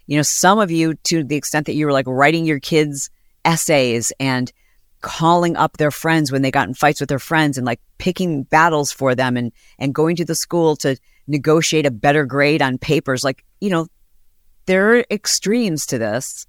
You 0.06 0.18
know, 0.18 0.22
some 0.22 0.58
of 0.58 0.70
you, 0.70 0.92
to 1.04 1.24
the 1.24 1.36
extent 1.36 1.64
that 1.66 1.74
you 1.74 1.86
were 1.86 1.92
like 1.92 2.06
writing 2.06 2.44
your 2.44 2.60
kids' 2.60 3.08
essays 3.46 4.12
and 4.20 4.52
calling 5.00 5.56
up 5.56 5.78
their 5.78 5.90
friends 5.90 6.30
when 6.30 6.42
they 6.42 6.50
got 6.50 6.68
in 6.68 6.74
fights 6.74 7.00
with 7.00 7.08
their 7.08 7.18
friends 7.18 7.56
and 7.56 7.66
like 7.66 7.80
picking 7.96 8.42
battles 8.42 8.92
for 8.92 9.14
them 9.14 9.38
and 9.38 9.52
and 9.78 9.94
going 9.94 10.16
to 10.16 10.24
the 10.26 10.34
school 10.34 10.76
to 10.76 10.98
negotiate 11.28 11.86
a 11.86 11.90
better 11.90 12.24
grade 12.24 12.62
on 12.62 12.78
papers. 12.78 13.22
Like, 13.22 13.44
you 13.60 13.70
know, 13.70 13.86
there 14.66 14.96
are 14.96 15.04
extremes 15.10 15.86
to 15.86 15.98
this. 15.98 16.46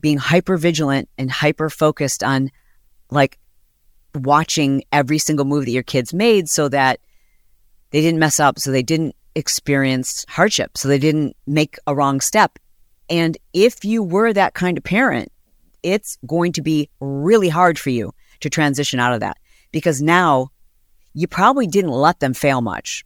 Being 0.00 0.18
hyper 0.18 0.56
vigilant 0.56 1.08
and 1.18 1.30
hyper 1.30 1.68
focused 1.70 2.22
on 2.22 2.50
like 3.10 3.38
watching 4.14 4.84
every 4.92 5.18
single 5.18 5.44
move 5.44 5.64
that 5.64 5.70
your 5.70 5.82
kids 5.82 6.14
made 6.14 6.48
so 6.48 6.68
that 6.68 7.00
they 7.90 8.00
didn't 8.00 8.20
mess 8.20 8.40
up, 8.40 8.58
so 8.58 8.70
they 8.70 8.82
didn't 8.82 9.14
experience 9.34 10.24
hardship, 10.28 10.76
so 10.76 10.88
they 10.88 10.98
didn't 10.98 11.36
make 11.46 11.76
a 11.86 11.94
wrong 11.94 12.20
step. 12.20 12.58
And 13.08 13.38
if 13.52 13.84
you 13.84 14.02
were 14.02 14.32
that 14.32 14.54
kind 14.54 14.76
of 14.76 14.84
parent, 14.84 15.30
it's 15.82 16.18
going 16.26 16.52
to 16.52 16.62
be 16.62 16.90
really 17.00 17.48
hard 17.48 17.78
for 17.78 17.90
you 17.90 18.12
to 18.40 18.50
transition 18.50 18.98
out 18.98 19.14
of 19.14 19.20
that 19.20 19.38
because 19.72 20.02
now 20.02 20.50
you 21.14 21.26
probably 21.26 21.66
didn't 21.66 21.92
let 21.92 22.20
them 22.20 22.34
fail 22.34 22.60
much. 22.60 23.04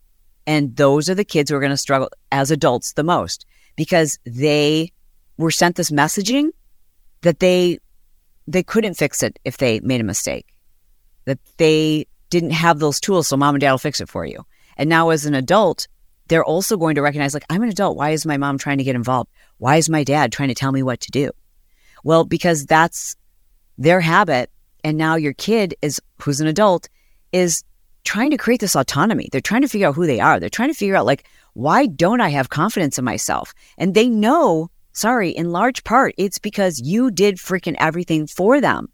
And 0.50 0.74
those 0.74 1.08
are 1.08 1.14
the 1.14 1.24
kids 1.24 1.48
who 1.48 1.56
are 1.56 1.60
going 1.60 1.70
to 1.70 1.76
struggle 1.76 2.10
as 2.32 2.50
adults 2.50 2.94
the 2.94 3.04
most 3.04 3.46
because 3.76 4.18
they 4.26 4.90
were 5.36 5.52
sent 5.52 5.76
this 5.76 5.92
messaging 5.92 6.48
that 7.20 7.38
they 7.38 7.78
they 8.48 8.64
couldn't 8.64 8.94
fix 8.94 9.22
it 9.22 9.38
if 9.44 9.58
they 9.58 9.78
made 9.78 10.00
a 10.00 10.10
mistake. 10.12 10.46
That 11.26 11.38
they 11.58 12.08
didn't 12.30 12.50
have 12.50 12.80
those 12.80 12.98
tools 12.98 13.28
so 13.28 13.36
mom 13.36 13.54
and 13.54 13.60
dad 13.60 13.70
will 13.70 13.78
fix 13.78 14.00
it 14.00 14.08
for 14.08 14.26
you. 14.26 14.44
And 14.76 14.90
now 14.90 15.10
as 15.10 15.24
an 15.24 15.34
adult, 15.34 15.86
they're 16.26 16.44
also 16.44 16.76
going 16.76 16.96
to 16.96 17.02
recognize 17.02 17.32
like 17.32 17.46
I'm 17.48 17.62
an 17.62 17.68
adult, 17.68 17.96
why 17.96 18.10
is 18.10 18.26
my 18.26 18.36
mom 18.36 18.58
trying 18.58 18.78
to 18.78 18.84
get 18.84 18.96
involved? 18.96 19.30
Why 19.58 19.76
is 19.76 19.88
my 19.88 20.02
dad 20.02 20.32
trying 20.32 20.48
to 20.48 20.56
tell 20.56 20.72
me 20.72 20.82
what 20.82 20.98
to 21.02 21.12
do? 21.12 21.30
Well, 22.02 22.24
because 22.24 22.66
that's 22.66 23.14
their 23.78 24.00
habit 24.00 24.50
and 24.82 24.98
now 24.98 25.14
your 25.14 25.32
kid 25.32 25.76
is 25.80 26.00
who's 26.20 26.40
an 26.40 26.48
adult 26.48 26.88
is 27.30 27.62
trying 28.04 28.30
to 28.30 28.36
create 28.36 28.60
this 28.60 28.76
autonomy. 28.76 29.28
They're 29.30 29.40
trying 29.40 29.62
to 29.62 29.68
figure 29.68 29.88
out 29.88 29.94
who 29.94 30.06
they 30.06 30.20
are. 30.20 30.40
They're 30.40 30.48
trying 30.48 30.70
to 30.70 30.74
figure 30.74 30.96
out, 30.96 31.06
like, 31.06 31.26
why 31.54 31.86
don't 31.86 32.20
I 32.20 32.28
have 32.30 32.48
confidence 32.48 32.98
in 32.98 33.04
myself? 33.04 33.52
And 33.78 33.94
they 33.94 34.08
know, 34.08 34.70
sorry, 34.92 35.30
in 35.30 35.50
large 35.50 35.84
part, 35.84 36.14
it's 36.16 36.38
because 36.38 36.80
you 36.80 37.10
did 37.10 37.36
freaking 37.36 37.76
everything 37.78 38.26
for 38.26 38.60
them. 38.60 38.88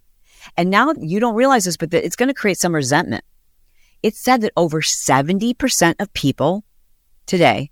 And 0.56 0.70
now 0.70 0.92
you 0.98 1.20
don't 1.20 1.34
realize 1.34 1.64
this, 1.64 1.76
but 1.76 1.92
it's 1.92 2.16
going 2.16 2.28
to 2.28 2.34
create 2.34 2.58
some 2.58 2.74
resentment. 2.74 3.24
It's 4.02 4.20
said 4.20 4.42
that 4.42 4.52
over 4.56 4.80
70% 4.80 5.94
of 5.98 6.12
people 6.12 6.64
today, 7.26 7.70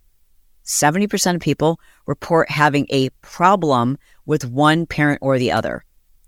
70% 0.65 1.35
of 1.35 1.41
people 1.41 1.79
report 2.07 2.51
having 2.51 2.87
a 2.91 3.11
problem 3.21 3.99
with 4.27 4.45
one 4.45 4.87
parent 4.87 5.19
or 5.23 5.39
the 5.39 5.53
other. 5.53 5.85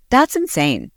That's 0.09 0.35
insane 0.35 0.91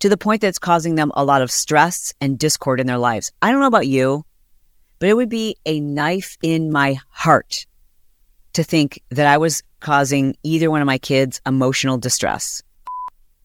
to 0.00 0.08
the 0.08 0.16
point 0.16 0.40
that 0.40 0.48
it's 0.48 0.58
causing 0.58 0.94
them 0.94 1.12
a 1.14 1.24
lot 1.24 1.42
of 1.42 1.50
stress 1.50 2.14
and 2.20 2.38
discord 2.38 2.80
in 2.80 2.86
their 2.86 2.98
lives. 2.98 3.32
I 3.42 3.50
don't 3.50 3.60
know 3.60 3.66
about 3.66 3.86
you, 3.86 4.24
but 4.98 5.08
it 5.08 5.14
would 5.14 5.28
be 5.28 5.56
a 5.66 5.80
knife 5.80 6.36
in 6.42 6.70
my 6.70 6.98
heart 7.10 7.66
to 8.54 8.64
think 8.64 9.02
that 9.10 9.26
I 9.26 9.38
was 9.38 9.62
causing 9.80 10.36
either 10.42 10.70
one 10.70 10.80
of 10.80 10.86
my 10.86 10.98
kids 10.98 11.40
emotional 11.46 11.98
distress. 11.98 12.62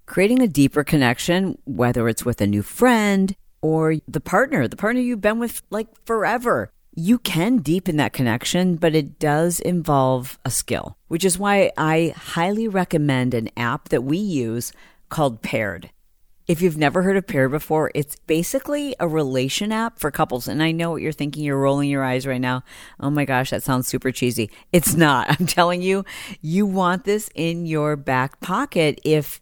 Creating 0.06 0.42
a 0.42 0.48
deeper 0.48 0.84
connection, 0.84 1.58
whether 1.66 2.08
it's 2.08 2.26
with 2.26 2.42
a 2.42 2.48
new 2.48 2.62
friend 2.62 3.36
or 3.62 3.96
the 4.08 4.20
partner, 4.20 4.68
the 4.68 4.76
partner 4.76 5.02
you've 5.02 5.22
been 5.22 5.40
with 5.40 5.62
like 5.70 5.88
forever. 6.06 6.72
You 6.96 7.18
can 7.18 7.58
deepen 7.58 7.98
that 7.98 8.14
connection, 8.14 8.76
but 8.76 8.94
it 8.94 9.18
does 9.18 9.60
involve 9.60 10.38
a 10.46 10.52
skill, 10.52 10.98
which 11.08 11.26
is 11.26 11.40
why 11.40 11.72
I 11.76 12.14
highly 12.16 12.68
recommend 12.68 13.34
an 13.34 13.50
app 13.58 13.90
that 13.90 14.04
we 14.04 14.18
use 14.18 14.72
called 15.10 15.42
Paired. 15.42 15.90
If 16.46 16.62
you've 16.62 16.78
never 16.78 17.04
heard 17.04 17.16
of 17.16 17.26
Paired 17.26 17.52
before, 17.52 17.90
it's 17.96 18.18
basically 18.28 18.96
a 19.00 19.08
relation 19.08 19.72
app 19.72 19.98
for 19.98 20.12
couples. 20.12 20.48
And 20.48 20.62
I 20.62 20.72
know 20.72 20.92
what 20.92 21.02
you're 21.02 21.14
thinking. 21.14 21.44
You're 21.44 21.58
rolling 21.58 21.90
your 21.90 22.04
eyes 22.04 22.28
right 22.28 22.42
now. 22.42 22.64
Oh 23.00 23.10
my 23.10 23.24
gosh, 23.24 23.52
that 23.52 23.64
sounds 23.64 23.88
super 23.88 24.12
cheesy. 24.12 24.52
It's 24.74 24.94
not. 24.94 25.28
I'm 25.40 25.46
telling 25.46 25.82
you, 25.82 26.04
you 26.42 26.66
want 26.66 27.06
this 27.06 27.30
in 27.34 27.66
your 27.66 27.96
back 27.96 28.42
pocket 28.42 29.00
if, 29.06 29.40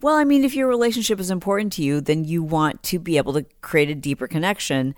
well, 0.00 0.14
I 0.14 0.22
mean, 0.22 0.44
if 0.44 0.54
your 0.54 0.68
relationship 0.68 1.18
is 1.18 1.32
important 1.32 1.72
to 1.74 1.82
you, 1.82 2.00
then 2.00 2.24
you 2.24 2.44
want 2.44 2.82
to 2.84 3.00
be 3.00 3.16
able 3.16 3.32
to 3.32 3.44
create 3.60 3.90
a 3.90 3.94
deeper 3.96 4.28
connection. 4.28 4.94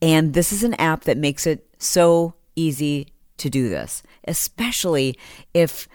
And 0.00 0.32
this 0.32 0.52
is 0.52 0.64
an 0.64 0.74
app 0.74 1.02
that 1.02 1.18
makes 1.18 1.46
it 1.46 1.66
so 1.76 2.34
easy 2.56 3.08
to 3.36 3.50
do 3.50 3.68
this, 3.68 4.02
especially 4.26 5.18
if 5.52 5.86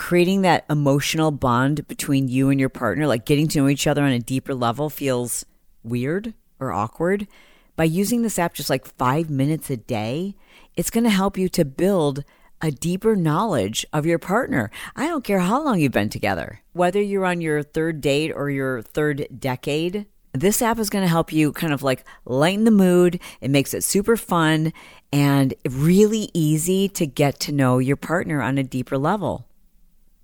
creating 0.00 0.40
that 0.40 0.64
emotional 0.70 1.30
bond 1.30 1.86
between 1.86 2.26
you 2.26 2.48
and 2.48 2.58
your 2.58 2.70
partner, 2.70 3.06
like 3.06 3.26
getting 3.26 3.46
to 3.46 3.58
know 3.58 3.68
each 3.68 3.86
other 3.86 4.02
on 4.02 4.10
a 4.10 4.18
deeper 4.18 4.54
level, 4.54 4.88
feels 4.88 5.44
weird 5.84 6.32
or 6.58 6.72
awkward. 6.72 7.28
By 7.76 7.84
using 7.84 8.22
this 8.22 8.38
app 8.38 8.54
just 8.54 8.70
like 8.70 8.86
five 8.86 9.28
minutes 9.28 9.68
a 9.68 9.76
day, 9.76 10.34
it's 10.74 10.88
going 10.88 11.04
to 11.04 11.10
help 11.10 11.36
you 11.36 11.50
to 11.50 11.66
build 11.66 12.24
a 12.62 12.70
deeper 12.70 13.14
knowledge 13.14 13.84
of 13.92 14.06
your 14.06 14.18
partner. 14.18 14.70
I 14.96 15.06
don't 15.06 15.22
care 15.22 15.40
how 15.40 15.62
long 15.62 15.78
you've 15.78 15.92
been 15.92 16.08
together, 16.08 16.62
whether 16.72 17.00
you're 17.02 17.26
on 17.26 17.42
your 17.42 17.62
third 17.62 18.00
date 18.00 18.32
or 18.34 18.48
your 18.48 18.80
third 18.80 19.26
decade. 19.38 20.06
This 20.32 20.62
app 20.62 20.78
is 20.78 20.88
going 20.88 21.04
to 21.04 21.08
help 21.08 21.30
you 21.30 21.52
kind 21.52 21.74
of 21.74 21.82
like 21.82 22.06
lighten 22.24 22.64
the 22.64 22.70
mood. 22.70 23.20
It 23.42 23.50
makes 23.50 23.74
it 23.74 23.84
super 23.84 24.16
fun 24.16 24.72
and 25.12 25.52
really 25.68 26.30
easy 26.32 26.88
to 26.88 27.06
get 27.06 27.38
to 27.40 27.52
know 27.52 27.76
your 27.76 27.96
partner 27.96 28.40
on 28.40 28.56
a 28.56 28.64
deeper 28.64 28.96
level. 28.96 29.46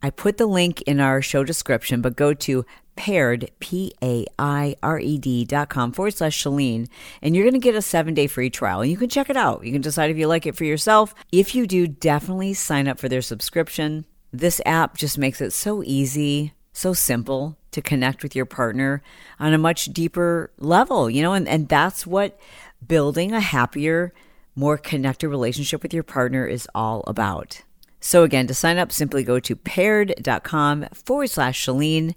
I 0.02 0.10
put 0.10 0.36
the 0.36 0.46
link 0.46 0.82
in 0.82 1.00
our 1.00 1.22
show 1.22 1.44
description, 1.44 2.00
but 2.00 2.16
go 2.16 2.34
to 2.34 2.64
paired, 2.96 3.50
P 3.60 3.92
A 4.02 4.26
I 4.38 4.76
R 4.82 4.98
E 4.98 5.18
D 5.18 5.44
dot 5.44 5.68
com 5.68 5.92
forward 5.92 6.14
slash 6.14 6.42
Chalene, 6.42 6.88
and 7.22 7.34
you're 7.34 7.44
going 7.44 7.52
to 7.54 7.58
get 7.58 7.74
a 7.74 7.82
seven 7.82 8.14
day 8.14 8.26
free 8.26 8.50
trial. 8.50 8.80
And 8.80 8.90
you 8.90 8.96
can 8.96 9.08
check 9.08 9.30
it 9.30 9.36
out. 9.36 9.64
You 9.64 9.72
can 9.72 9.82
decide 9.82 10.10
if 10.10 10.18
you 10.18 10.26
like 10.26 10.46
it 10.46 10.56
for 10.56 10.64
yourself. 10.64 11.14
If 11.32 11.54
you 11.54 11.66
do, 11.66 11.86
definitely 11.86 12.54
sign 12.54 12.88
up 12.88 12.98
for 12.98 13.08
their 13.08 13.22
subscription. 13.22 14.06
This 14.32 14.60
app 14.66 14.96
just 14.96 15.18
makes 15.18 15.40
it 15.40 15.52
so 15.52 15.82
easy, 15.84 16.52
so 16.72 16.92
simple 16.92 17.56
to 17.70 17.82
connect 17.82 18.22
with 18.22 18.34
your 18.34 18.46
partner 18.46 19.02
on 19.38 19.52
a 19.52 19.58
much 19.58 19.86
deeper 19.86 20.50
level, 20.58 21.10
you 21.10 21.22
know, 21.22 21.34
and, 21.34 21.46
and 21.46 21.68
that's 21.68 22.06
what 22.06 22.38
building 22.86 23.32
a 23.32 23.40
happier, 23.40 24.12
more 24.54 24.78
connected 24.78 25.28
relationship 25.28 25.82
with 25.82 25.92
your 25.92 26.02
partner 26.02 26.46
is 26.46 26.68
all 26.74 27.04
about. 27.06 27.62
So, 28.00 28.22
again, 28.22 28.46
to 28.46 28.54
sign 28.54 28.78
up, 28.78 28.92
simply 28.92 29.24
go 29.24 29.40
to 29.40 29.56
paired.com 29.56 30.86
forward 30.92 31.28
slash 31.28 31.64
Chalene 31.64 32.14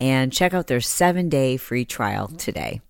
and 0.00 0.32
check 0.32 0.52
out 0.52 0.66
their 0.66 0.80
seven 0.80 1.28
day 1.28 1.56
free 1.56 1.84
trial 1.84 2.28
today. 2.28 2.80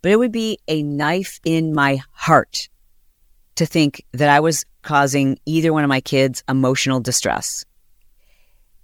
But 0.00 0.12
it 0.12 0.16
would 0.16 0.32
be 0.32 0.58
a 0.68 0.82
knife 0.82 1.40
in 1.44 1.74
my 1.74 2.00
heart 2.12 2.68
to 3.56 3.66
think 3.66 4.04
that 4.12 4.30
I 4.30 4.40
was 4.40 4.64
causing 4.82 5.38
either 5.44 5.72
one 5.72 5.84
of 5.84 5.88
my 5.88 6.00
kids 6.00 6.44
emotional 6.48 7.00
distress. 7.00 7.64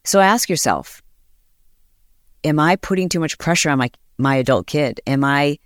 So 0.05 0.21
ask 0.21 0.49
yourself 0.49 1.03
Am 2.43 2.59
I 2.61 2.77
putting 2.77 3.09
too 3.09 3.21
much 3.21 3.39
pressure 3.39 3.71
on 3.71 3.79
my, 3.79 3.91
my 4.19 4.37
adult 4.37 4.67
kid? 4.67 5.01
Am 5.07 5.25
I 5.25 5.59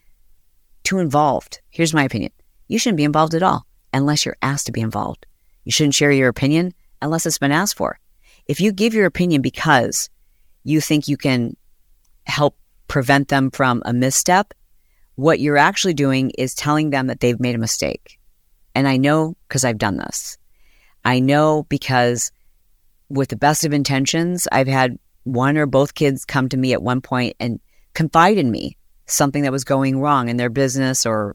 too 0.84 0.98
involved? 0.98 1.60
Here's 1.70 1.94
my 1.94 2.04
opinion 2.04 2.32
you 2.68 2.78
shouldn't 2.78 2.98
be 2.98 3.04
involved 3.04 3.34
at 3.34 3.42
all 3.42 3.66
unless 3.92 4.24
you're 4.24 4.36
asked 4.42 4.66
to 4.66 4.72
be 4.72 4.80
involved. 4.80 5.26
You 5.68 5.72
shouldn't 5.72 5.96
share 5.96 6.10
your 6.10 6.30
opinion 6.30 6.72
unless 7.02 7.26
it's 7.26 7.36
been 7.36 7.52
asked 7.52 7.76
for. 7.76 8.00
If 8.46 8.58
you 8.58 8.72
give 8.72 8.94
your 8.94 9.04
opinion 9.04 9.42
because 9.42 10.08
you 10.64 10.80
think 10.80 11.08
you 11.08 11.18
can 11.18 11.58
help 12.24 12.56
prevent 12.88 13.28
them 13.28 13.50
from 13.50 13.82
a 13.84 13.92
misstep, 13.92 14.54
what 15.16 15.40
you're 15.40 15.58
actually 15.58 15.92
doing 15.92 16.30
is 16.38 16.54
telling 16.54 16.88
them 16.88 17.08
that 17.08 17.20
they've 17.20 17.38
made 17.38 17.54
a 17.54 17.58
mistake. 17.58 18.18
And 18.74 18.88
I 18.88 18.96
know 18.96 19.36
because 19.46 19.62
I've 19.62 19.76
done 19.76 19.98
this. 19.98 20.38
I 21.04 21.20
know 21.20 21.66
because 21.68 22.32
with 23.10 23.28
the 23.28 23.36
best 23.36 23.66
of 23.66 23.74
intentions, 23.74 24.48
I've 24.50 24.68
had 24.68 24.98
one 25.24 25.58
or 25.58 25.66
both 25.66 25.92
kids 25.92 26.24
come 26.24 26.48
to 26.48 26.56
me 26.56 26.72
at 26.72 26.82
one 26.82 27.02
point 27.02 27.36
and 27.38 27.60
confide 27.92 28.38
in 28.38 28.50
me 28.50 28.78
something 29.04 29.42
that 29.42 29.52
was 29.52 29.64
going 29.64 30.00
wrong 30.00 30.30
in 30.30 30.38
their 30.38 30.48
business 30.48 31.04
or 31.04 31.34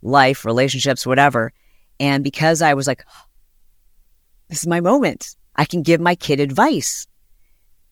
life, 0.00 0.44
relationships, 0.44 1.04
whatever. 1.04 1.52
And 1.98 2.22
because 2.22 2.62
I 2.62 2.74
was 2.74 2.86
like, 2.86 3.04
this 4.54 4.62
is 4.62 4.68
my 4.68 4.80
moment, 4.80 5.34
I 5.56 5.64
can 5.64 5.82
give 5.82 6.00
my 6.00 6.14
kid 6.14 6.38
advice. 6.38 7.08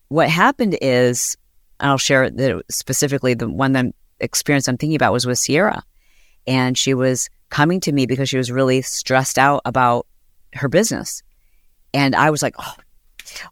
What 0.08 0.28
happened 0.28 0.78
is, 0.80 1.36
I'll 1.80 1.98
share 1.98 2.30
that 2.30 2.62
specifically 2.70 3.34
the 3.34 3.48
one 3.48 3.72
that 3.72 3.86
experience 4.20 4.68
I'm 4.68 4.76
thinking 4.76 4.94
about 4.94 5.12
was 5.12 5.26
with 5.26 5.40
Sierra. 5.40 5.82
And 6.46 6.78
she 6.78 6.94
was 6.94 7.28
coming 7.50 7.80
to 7.80 7.90
me 7.90 8.06
because 8.06 8.28
she 8.28 8.36
was 8.36 8.52
really 8.52 8.80
stressed 8.80 9.38
out 9.38 9.62
about 9.64 10.06
her 10.52 10.68
business. 10.68 11.24
And 11.92 12.14
I 12.14 12.30
was 12.30 12.44
like, 12.44 12.54
oh, 12.60 12.74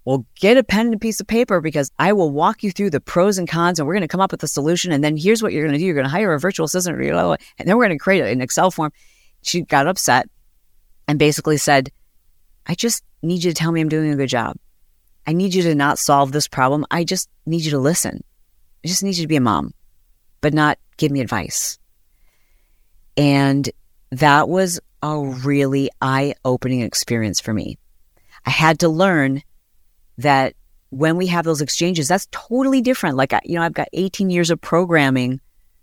well, 0.05 0.25
get 0.37 0.57
a 0.57 0.63
pen 0.63 0.87
and 0.87 0.95
a 0.95 0.99
piece 0.99 1.21
of 1.21 1.27
paper 1.27 1.61
because 1.61 1.91
I 1.99 2.13
will 2.13 2.31
walk 2.31 2.63
you 2.63 2.71
through 2.71 2.91
the 2.91 3.01
pros 3.01 3.39
and 3.39 3.49
cons 3.49 3.81
and 3.81 3.89
we're 3.89 3.95
going 3.95 4.03
to 4.03 4.09
come 4.09 4.21
up 4.21 4.31
with 4.31 4.45
a 4.45 4.49
solution. 4.49 4.93
And 4.93 5.03
then 5.03 5.17
here's 5.17 5.43
what 5.43 5.53
you're 5.53 5.65
going 5.65 5.73
to 5.73 5.79
do 5.79 5.85
you're 5.85 5.95
going 5.95 6.05
to 6.05 6.11
hire 6.11 6.33
a 6.33 6.39
virtual 6.39 6.67
assistant, 6.67 6.97
and 6.97 7.39
then 7.59 7.77
we're 7.77 7.87
going 7.87 7.99
to 7.99 8.03
create 8.03 8.21
an 8.21 8.41
Excel 8.41 8.71
form. 8.71 8.93
She 9.43 9.63
got 9.63 9.89
upset 9.89 10.29
and 11.09 11.19
basically 11.19 11.57
said, 11.57 11.91
I 12.71 12.77
just 12.77 13.03
need 13.21 13.43
you 13.43 13.51
to 13.51 13.55
tell 13.55 13.73
me 13.73 13.81
I'm 13.81 13.89
doing 13.89 14.13
a 14.13 14.17
good 14.17 14.29
job. 14.29 14.57
I 15.27 15.33
need 15.33 15.55
you 15.55 15.63
to 15.65 15.75
not 15.75 15.99
solve 15.99 16.31
this 16.31 16.47
problem. 16.47 16.87
I 16.89 17.03
just 17.03 17.29
need 17.45 17.63
you 17.63 17.73
to 17.73 17.81
listen. 17.81 18.23
I 18.85 18.89
just 18.89 19.03
need 19.03 19.17
you 19.17 19.25
to 19.25 19.29
be 19.29 19.35
a 19.35 19.41
mom, 19.41 19.75
but 20.41 20.55
not 20.55 20.79
give 20.97 21.11
me 21.11 21.21
advice. 21.21 21.81
And 23.17 23.69
that 24.13 24.49
was 24.49 24.79
a 25.03 25.19
really 25.19 25.91
eye 26.01 26.35
opening 26.45 26.83
experience 26.83 27.41
for 27.41 27.53
me. 27.53 27.77
I 28.47 28.51
had 28.51 28.79
to 28.81 28.89
learn 28.89 29.43
that 30.19 30.55
when 30.91 31.17
we 31.17 31.27
have 31.27 31.45
those 31.45 31.63
exchanges, 31.63 32.07
that's 32.07 32.29
totally 32.31 32.83
different. 32.83 33.17
Like, 33.17 33.33
you 33.43 33.57
know, 33.57 33.63
I've 33.63 33.75
got 33.75 33.89
18 33.95 34.31
years 34.31 34.49
of 34.49 34.61
programming 34.61 35.41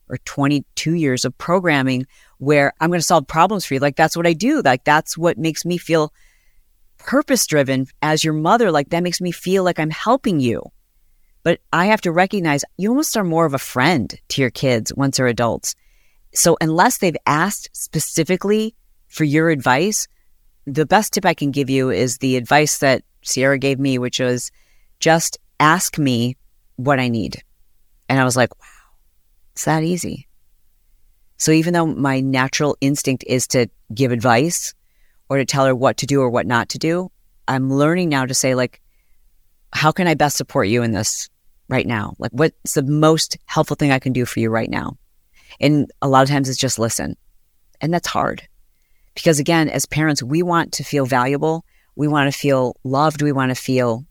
or 0.08 0.20
22 0.20 0.94
years 0.94 1.26
of 1.26 1.38
programming 1.38 2.08
where 2.38 2.72
I'm 2.80 2.90
going 2.90 3.02
to 3.02 3.06
solve 3.06 3.28
problems 3.28 3.66
for 3.66 3.74
you. 3.74 3.82
Like, 3.82 3.98
that's 3.98 4.16
what 4.16 4.26
I 4.26 4.32
do. 4.32 4.62
Like, 4.62 4.86
that's 4.86 5.18
what 5.18 5.38
makes 5.38 5.66
me 5.66 5.78
feel 5.78 6.14
purpose 6.98 7.48
driven 7.48 7.88
as 8.02 8.24
your 8.24 8.34
mother. 8.34 8.72
Like, 8.72 8.90
that 8.90 9.04
makes 9.04 9.22
me 9.22 9.32
feel 9.32 9.64
like 9.64 9.80
I'm 9.80 9.90
helping 9.90 10.40
you. 10.40 10.64
But 11.44 11.60
I 11.72 11.86
have 11.86 12.02
to 12.02 12.12
recognize 12.12 12.66
you 12.78 12.90
almost 12.90 13.16
are 13.16 13.24
more 13.24 13.46
of 13.46 13.54
a 13.54 13.60
friend 13.60 14.14
to 14.30 14.42
your 14.42 14.50
kids 14.50 14.94
once 14.94 15.18
they're 15.18 15.28
adults. 15.28 15.76
So, 16.34 16.58
unless 16.60 16.98
they've 16.98 17.16
asked 17.26 17.70
specifically 17.72 18.76
for 19.08 19.24
your 19.24 19.50
advice, 19.50 20.08
the 20.66 20.86
best 20.86 21.14
tip 21.14 21.26
I 21.26 21.34
can 21.34 21.52
give 21.52 21.70
you 21.70 21.90
is 21.90 22.18
the 22.18 22.36
advice 22.36 22.80
that 22.80 23.04
Sierra 23.24 23.58
gave 23.58 23.80
me, 23.80 23.98
which 23.98 24.20
was 24.20 24.52
just 25.00 25.38
ask 25.60 25.98
me 25.98 26.36
what 26.76 27.00
I 27.00 27.08
need. 27.08 27.42
And 28.10 28.20
I 28.20 28.24
was 28.24 28.36
like, 28.36 28.54
wow, 28.60 28.96
it's 29.54 29.66
that 29.66 29.84
easy. 29.84 30.28
So 31.38 31.52
even 31.52 31.74
though 31.74 31.86
my 31.86 32.20
natural 32.20 32.78
instinct 32.82 33.24
is 33.28 33.48
to 33.50 33.68
give 33.94 34.12
advice 34.12 34.74
or 35.30 35.38
to 35.38 35.46
tell 35.46 35.66
her 35.66 35.76
what 35.76 35.98
to 35.98 36.06
do 36.06 36.22
or 36.22 36.30
what 36.30 36.46
not 36.46 36.70
to 36.70 36.78
do, 36.78 37.12
I'm 37.48 37.72
learning 37.72 38.10
now 38.10 38.26
to 38.26 38.34
say, 38.34 38.56
like, 38.56 38.82
how 39.74 39.92
can 39.92 40.08
I 40.08 40.14
best 40.14 40.38
support 40.38 40.68
you 40.68 40.84
in 40.84 40.92
this 40.92 41.30
right 41.70 41.86
now? 41.86 42.16
Like, 42.20 42.32
what's 42.32 42.74
the 42.74 42.84
most 42.84 43.38
helpful 43.46 43.76
thing 43.76 43.92
I 43.92 44.00
can 44.00 44.14
do 44.14 44.26
for 44.26 44.40
you 44.40 44.50
right 44.50 44.70
now? 44.70 44.98
And 45.60 45.92
a 46.02 46.08
lot 46.08 46.24
of 46.24 46.30
times 46.30 46.50
it's 46.50 46.58
just 46.58 46.80
listen. 46.80 47.16
And 47.82 47.94
that's 47.94 48.08
hard 48.08 48.48
because, 49.14 49.40
again, 49.40 49.70
as 49.70 49.86
parents, 49.86 50.24
we 50.24 50.44
want 50.44 50.74
to 50.74 50.84
feel 50.84 51.06
valuable 51.06 51.66
we 51.98 52.08
want 52.08 52.32
to 52.32 52.40
feel 52.40 52.78
loved. 52.84 53.24
We 53.24 53.32
want 53.32 53.50
to 53.50 53.56
feel 53.56 54.06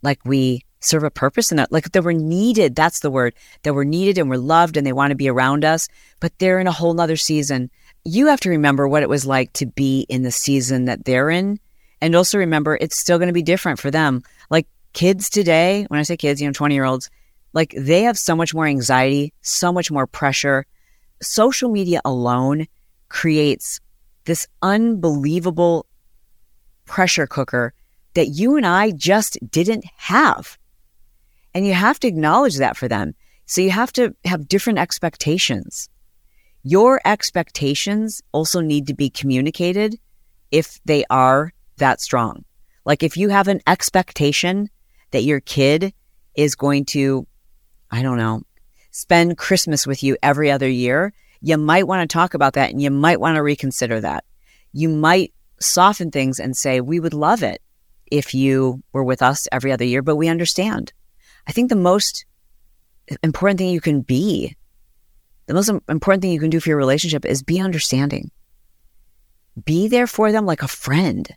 like 0.00 0.20
we 0.24 0.64
serve 0.78 1.02
a 1.02 1.10
purpose 1.10 1.50
and 1.50 1.58
that, 1.58 1.72
like 1.72 1.90
that 1.90 2.04
we're 2.04 2.12
needed. 2.12 2.76
That's 2.76 3.00
the 3.00 3.10
word 3.10 3.34
that 3.64 3.74
we're 3.74 3.84
needed 3.84 4.16
and 4.16 4.30
we're 4.30 4.36
loved 4.36 4.76
and 4.76 4.86
they 4.86 4.92
want 4.92 5.10
to 5.10 5.16
be 5.16 5.28
around 5.28 5.64
us, 5.64 5.88
but 6.20 6.38
they're 6.38 6.60
in 6.60 6.68
a 6.68 6.72
whole 6.72 6.94
nother 6.94 7.16
season. 7.16 7.70
You 8.04 8.26
have 8.26 8.40
to 8.40 8.50
remember 8.50 8.88
what 8.88 9.02
it 9.02 9.08
was 9.08 9.24
like 9.26 9.52
to 9.54 9.66
be 9.66 10.06
in 10.08 10.22
the 10.22 10.30
season 10.30 10.86
that 10.86 11.04
they're 11.04 11.30
in. 11.30 11.60
And 12.00 12.16
also 12.16 12.38
remember 12.38 12.76
it's 12.80 12.98
still 12.98 13.18
going 13.18 13.28
to 13.28 13.32
be 13.32 13.42
different 13.42 13.78
for 13.78 13.90
them. 13.90 14.22
Like 14.50 14.66
kids 14.92 15.30
today, 15.30 15.84
when 15.88 16.00
I 16.00 16.02
say 16.02 16.16
kids, 16.16 16.40
you 16.40 16.48
know, 16.48 16.52
20 16.52 16.74
year 16.74 16.84
olds, 16.84 17.10
like 17.52 17.74
they 17.76 18.02
have 18.02 18.18
so 18.18 18.34
much 18.34 18.54
more 18.54 18.66
anxiety, 18.66 19.32
so 19.42 19.72
much 19.72 19.90
more 19.90 20.06
pressure. 20.06 20.66
Social 21.20 21.70
media 21.70 22.00
alone 22.04 22.66
creates 23.08 23.78
this 24.24 24.48
unbelievable 24.62 25.86
pressure 26.86 27.26
cooker 27.26 27.72
that 28.14 28.28
you 28.28 28.56
and 28.56 28.66
I 28.66 28.90
just 28.90 29.38
didn't 29.50 29.84
have. 29.96 30.58
And 31.54 31.66
you 31.66 31.74
have 31.74 32.00
to 32.00 32.08
acknowledge 32.08 32.56
that 32.56 32.76
for 32.76 32.88
them. 32.88 33.14
So 33.46 33.60
you 33.60 33.70
have 33.70 33.92
to 33.92 34.14
have 34.24 34.48
different 34.48 34.78
expectations. 34.78 35.88
Your 36.62 37.00
expectations 37.04 38.22
also 38.32 38.60
need 38.60 38.86
to 38.86 38.94
be 38.94 39.10
communicated 39.10 39.98
if 40.50 40.80
they 40.84 41.04
are 41.10 41.52
that 41.78 42.00
strong. 42.00 42.44
Like 42.84 43.02
if 43.02 43.16
you 43.16 43.30
have 43.30 43.48
an 43.48 43.60
expectation 43.66 44.70
that 45.10 45.24
your 45.24 45.40
kid 45.40 45.92
is 46.34 46.54
going 46.54 46.84
to, 46.86 47.26
I 47.90 48.02
don't 48.02 48.16
know, 48.16 48.42
spend 48.90 49.38
Christmas 49.38 49.86
with 49.86 50.02
you 50.02 50.16
every 50.22 50.50
other 50.50 50.68
year, 50.68 51.12
you 51.40 51.58
might 51.58 51.88
want 51.88 52.08
to 52.08 52.12
talk 52.12 52.34
about 52.34 52.52
that 52.54 52.70
and 52.70 52.80
you 52.80 52.90
might 52.90 53.20
want 53.20 53.36
to 53.36 53.42
reconsider 53.42 54.00
that. 54.00 54.24
You 54.72 54.88
might 54.88 55.32
soften 55.60 56.10
things 56.10 56.38
and 56.38 56.56
say, 56.56 56.80
we 56.80 57.00
would 57.00 57.14
love 57.14 57.42
it 57.42 57.60
if 58.10 58.34
you 58.34 58.82
were 58.92 59.04
with 59.04 59.22
us 59.22 59.48
every 59.50 59.72
other 59.72 59.84
year, 59.84 60.02
but 60.02 60.16
we 60.16 60.28
understand. 60.28 60.92
I 61.46 61.52
think 61.52 61.68
the 61.68 61.76
most 61.76 62.24
important 63.22 63.58
thing 63.58 63.70
you 63.70 63.80
can 63.80 64.02
be, 64.02 64.56
the 65.52 65.56
most 65.56 65.82
important 65.88 66.22
thing 66.22 66.32
you 66.32 66.40
can 66.40 66.50
do 66.50 66.60
for 66.60 66.70
your 66.70 66.78
relationship 66.78 67.26
is 67.26 67.42
be 67.42 67.60
understanding. 67.60 68.30
Be 69.64 69.88
there 69.88 70.06
for 70.06 70.32
them 70.32 70.46
like 70.46 70.62
a 70.62 70.68
friend, 70.68 71.28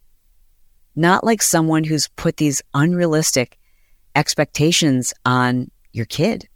not 0.95 1.25
like 1.25 1.41
someone 1.41 1.83
who's 1.83 2.07
put 2.15 2.37
these 2.37 2.61
unrealistic 2.73 3.57
expectations 4.15 5.13
on 5.25 5.69
your 5.91 6.05
kid. 6.05 6.47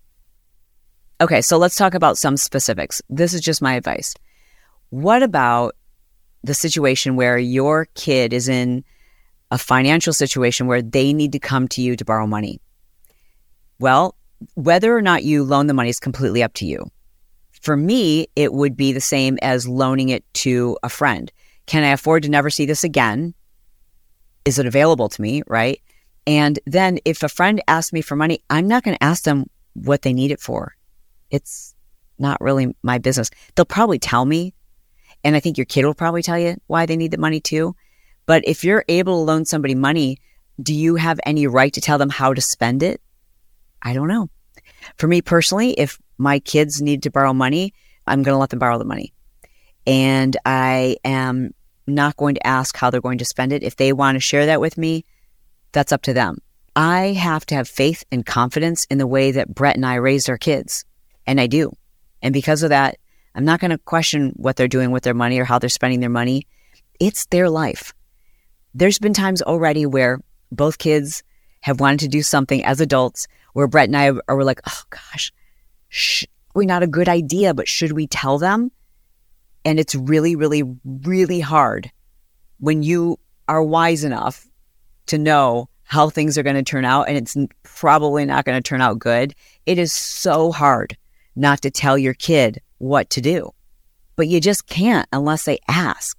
Okay, 1.19 1.41
so 1.41 1.57
let's 1.57 1.75
talk 1.75 1.93
about 1.93 2.17
some 2.17 2.37
specifics. 2.37 3.01
This 3.09 3.33
is 3.33 3.41
just 3.41 3.61
my 3.61 3.73
advice. 3.73 4.13
What 4.89 5.21
about 5.21 5.75
the 6.43 6.53
situation 6.53 7.17
where 7.17 7.37
your 7.37 7.87
kid 7.93 8.31
is 8.31 8.47
in 8.47 8.85
a 9.51 9.57
financial 9.57 10.13
situation 10.13 10.67
where 10.67 10.81
they 10.81 11.11
need 11.11 11.33
to 11.33 11.39
come 11.39 11.67
to 11.69 11.81
you 11.81 11.95
to 11.95 12.05
borrow 12.05 12.27
money. 12.27 12.61
Well, 13.79 14.15
whether 14.53 14.95
or 14.95 15.01
not 15.01 15.23
you 15.23 15.43
loan 15.43 15.67
the 15.67 15.73
money 15.73 15.89
is 15.89 15.99
completely 15.99 16.43
up 16.43 16.53
to 16.55 16.65
you. 16.65 16.89
For 17.61 17.75
me, 17.75 18.27
it 18.35 18.53
would 18.53 18.77
be 18.77 18.93
the 18.93 19.01
same 19.01 19.37
as 19.41 19.67
loaning 19.67 20.09
it 20.09 20.23
to 20.35 20.77
a 20.83 20.89
friend. 20.89 21.31
Can 21.65 21.83
I 21.83 21.89
afford 21.89 22.23
to 22.23 22.29
never 22.29 22.49
see 22.49 22.65
this 22.65 22.83
again? 22.83 23.33
Is 24.45 24.59
it 24.59 24.65
available 24.65 25.09
to 25.09 25.21
me? 25.21 25.43
Right. 25.47 25.81
And 26.25 26.59
then 26.65 26.99
if 27.05 27.23
a 27.23 27.29
friend 27.29 27.61
asks 27.67 27.93
me 27.93 28.01
for 28.01 28.15
money, 28.15 28.43
I'm 28.49 28.67
not 28.67 28.83
going 28.83 28.97
to 28.97 29.03
ask 29.03 29.23
them 29.23 29.49
what 29.73 30.01
they 30.01 30.13
need 30.13 30.31
it 30.31 30.39
for. 30.39 30.75
It's 31.29 31.75
not 32.17 32.41
really 32.41 32.75
my 32.83 32.97
business. 32.97 33.29
They'll 33.55 33.65
probably 33.65 33.99
tell 33.99 34.25
me 34.25 34.53
and 35.23 35.35
I 35.35 35.39
think 35.39 35.57
your 35.57 35.65
kid 35.65 35.85
will 35.85 35.93
probably 35.93 36.21
tell 36.21 36.39
you 36.39 36.57
why 36.67 36.85
they 36.85 36.97
need 36.97 37.11
the 37.11 37.17
money 37.17 37.39
too. 37.39 37.75
But 38.25 38.47
if 38.47 38.63
you're 38.63 38.85
able 38.87 39.13
to 39.17 39.31
loan 39.31 39.45
somebody 39.45 39.75
money, 39.75 40.17
do 40.61 40.73
you 40.73 40.95
have 40.95 41.19
any 41.25 41.47
right 41.47 41.73
to 41.73 41.81
tell 41.81 41.97
them 41.97 42.09
how 42.09 42.33
to 42.33 42.41
spend 42.41 42.83
it? 42.83 43.01
I 43.81 43.93
don't 43.93 44.07
know. 44.07 44.29
For 44.97 45.07
me 45.07 45.21
personally, 45.21 45.71
if 45.71 45.99
my 46.19 46.39
kids 46.39 46.81
need 46.81 47.03
to 47.03 47.09
borrow 47.09 47.33
money, 47.33 47.73
I'm 48.05 48.21
going 48.21 48.35
to 48.35 48.39
let 48.39 48.49
them 48.49 48.59
borrow 48.59 48.77
the 48.77 48.85
money. 48.85 49.13
And 49.87 50.37
I 50.45 50.97
am 51.03 51.53
not 51.87 52.17
going 52.17 52.35
to 52.35 52.45
ask 52.45 52.77
how 52.77 52.89
they're 52.89 53.01
going 53.01 53.17
to 53.17 53.25
spend 53.25 53.53
it. 53.53 53.63
If 53.63 53.77
they 53.77 53.93
want 53.93 54.15
to 54.15 54.19
share 54.19 54.45
that 54.45 54.61
with 54.61 54.77
me, 54.77 55.05
that's 55.71 55.91
up 55.91 56.03
to 56.03 56.13
them. 56.13 56.37
I 56.75 57.13
have 57.13 57.45
to 57.47 57.55
have 57.55 57.67
faith 57.67 58.03
and 58.11 58.25
confidence 58.25 58.85
in 58.85 58.99
the 58.99 59.07
way 59.07 59.31
that 59.31 59.53
Brett 59.53 59.75
and 59.75 59.85
I 59.85 59.95
raised 59.95 60.29
our 60.29 60.37
kids. 60.37 60.85
And 61.25 61.39
I 61.41 61.47
do. 61.47 61.73
And 62.21 62.33
because 62.33 62.63
of 62.63 62.69
that, 62.69 62.97
I'm 63.35 63.45
not 63.45 63.59
going 63.59 63.71
to 63.71 63.77
question 63.77 64.33
what 64.35 64.55
they're 64.55 64.67
doing 64.67 64.91
with 64.91 65.03
their 65.03 65.13
money 65.13 65.39
or 65.39 65.45
how 65.45 65.59
they're 65.59 65.69
spending 65.69 65.99
their 65.99 66.09
money. 66.09 66.47
It's 66.99 67.25
their 67.27 67.49
life. 67.49 67.93
There's 68.73 68.99
been 68.99 69.13
times 69.13 69.41
already 69.41 69.85
where 69.85 70.19
both 70.51 70.77
kids 70.77 71.23
have 71.61 71.79
wanted 71.79 72.01
to 72.01 72.07
do 72.07 72.21
something 72.23 72.63
as 72.63 72.81
adults 72.81 73.27
where 73.53 73.67
Brett 73.67 73.89
and 73.89 73.97
I 73.97 74.11
were 74.11 74.43
like, 74.43 74.61
oh 74.67 74.81
gosh, 74.89 75.31
sh- 75.89 76.25
we 76.55 76.65
not 76.65 76.83
a 76.83 76.87
good 76.87 77.09
idea, 77.09 77.53
but 77.53 77.67
should 77.67 77.91
we 77.91 78.07
tell 78.07 78.37
them? 78.37 78.71
And 79.65 79.79
it's 79.79 79.95
really, 79.95 80.35
really, 80.35 80.63
really 80.85 81.39
hard 81.39 81.91
when 82.59 82.81
you 82.83 83.19
are 83.47 83.63
wise 83.63 84.03
enough 84.03 84.47
to 85.07 85.17
know 85.17 85.69
how 85.83 86.09
things 86.09 86.37
are 86.37 86.43
going 86.43 86.55
to 86.55 86.63
turn 86.63 86.85
out 86.85 87.07
and 87.09 87.17
it's 87.17 87.35
probably 87.63 88.23
not 88.23 88.45
going 88.45 88.61
to 88.61 88.67
turn 88.67 88.81
out 88.81 88.99
good. 88.99 89.33
It 89.65 89.79
is 89.79 89.91
so 89.91 90.51
hard 90.51 90.95
not 91.35 91.61
to 91.61 91.71
tell 91.71 91.97
your 91.97 92.13
kid 92.13 92.61
what 92.77 93.09
to 93.11 93.21
do, 93.21 93.51
but 94.15 94.27
you 94.27 94.39
just 94.39 94.67
can't 94.67 95.07
unless 95.11 95.45
they 95.45 95.59
ask, 95.67 96.17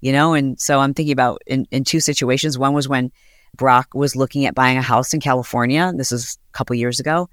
you 0.00 0.12
know? 0.12 0.34
And 0.34 0.60
so 0.60 0.78
I'm 0.78 0.94
thinking 0.94 1.12
about 1.12 1.42
in, 1.46 1.66
in 1.70 1.82
two 1.82 2.00
situations. 2.00 2.58
One 2.58 2.74
was 2.74 2.88
when 2.88 3.10
Brock 3.56 3.88
was 3.94 4.14
looking 4.14 4.46
at 4.46 4.54
buying 4.54 4.78
a 4.78 4.82
house 4.82 5.12
in 5.12 5.20
California. 5.20 5.92
This 5.96 6.12
is 6.12 6.38
a 6.50 6.52
couple 6.52 6.76
years 6.76 7.00
ago. 7.00 7.28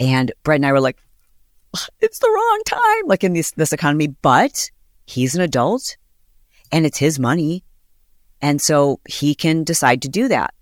And 0.00 0.32
Brett 0.42 0.56
and 0.56 0.66
I 0.66 0.72
were 0.72 0.80
like, 0.80 0.98
it's 2.00 2.18
the 2.18 2.28
wrong 2.28 2.62
time, 2.66 3.06
like 3.06 3.22
in 3.22 3.34
this, 3.34 3.52
this 3.52 3.72
economy, 3.72 4.08
but 4.08 4.70
he's 5.06 5.36
an 5.36 5.42
adult 5.42 5.96
and 6.72 6.84
it's 6.86 6.98
his 6.98 7.18
money. 7.18 7.62
And 8.40 8.60
so 8.60 8.98
he 9.06 9.34
can 9.34 9.62
decide 9.62 10.02
to 10.02 10.08
do 10.08 10.26
that. 10.28 10.54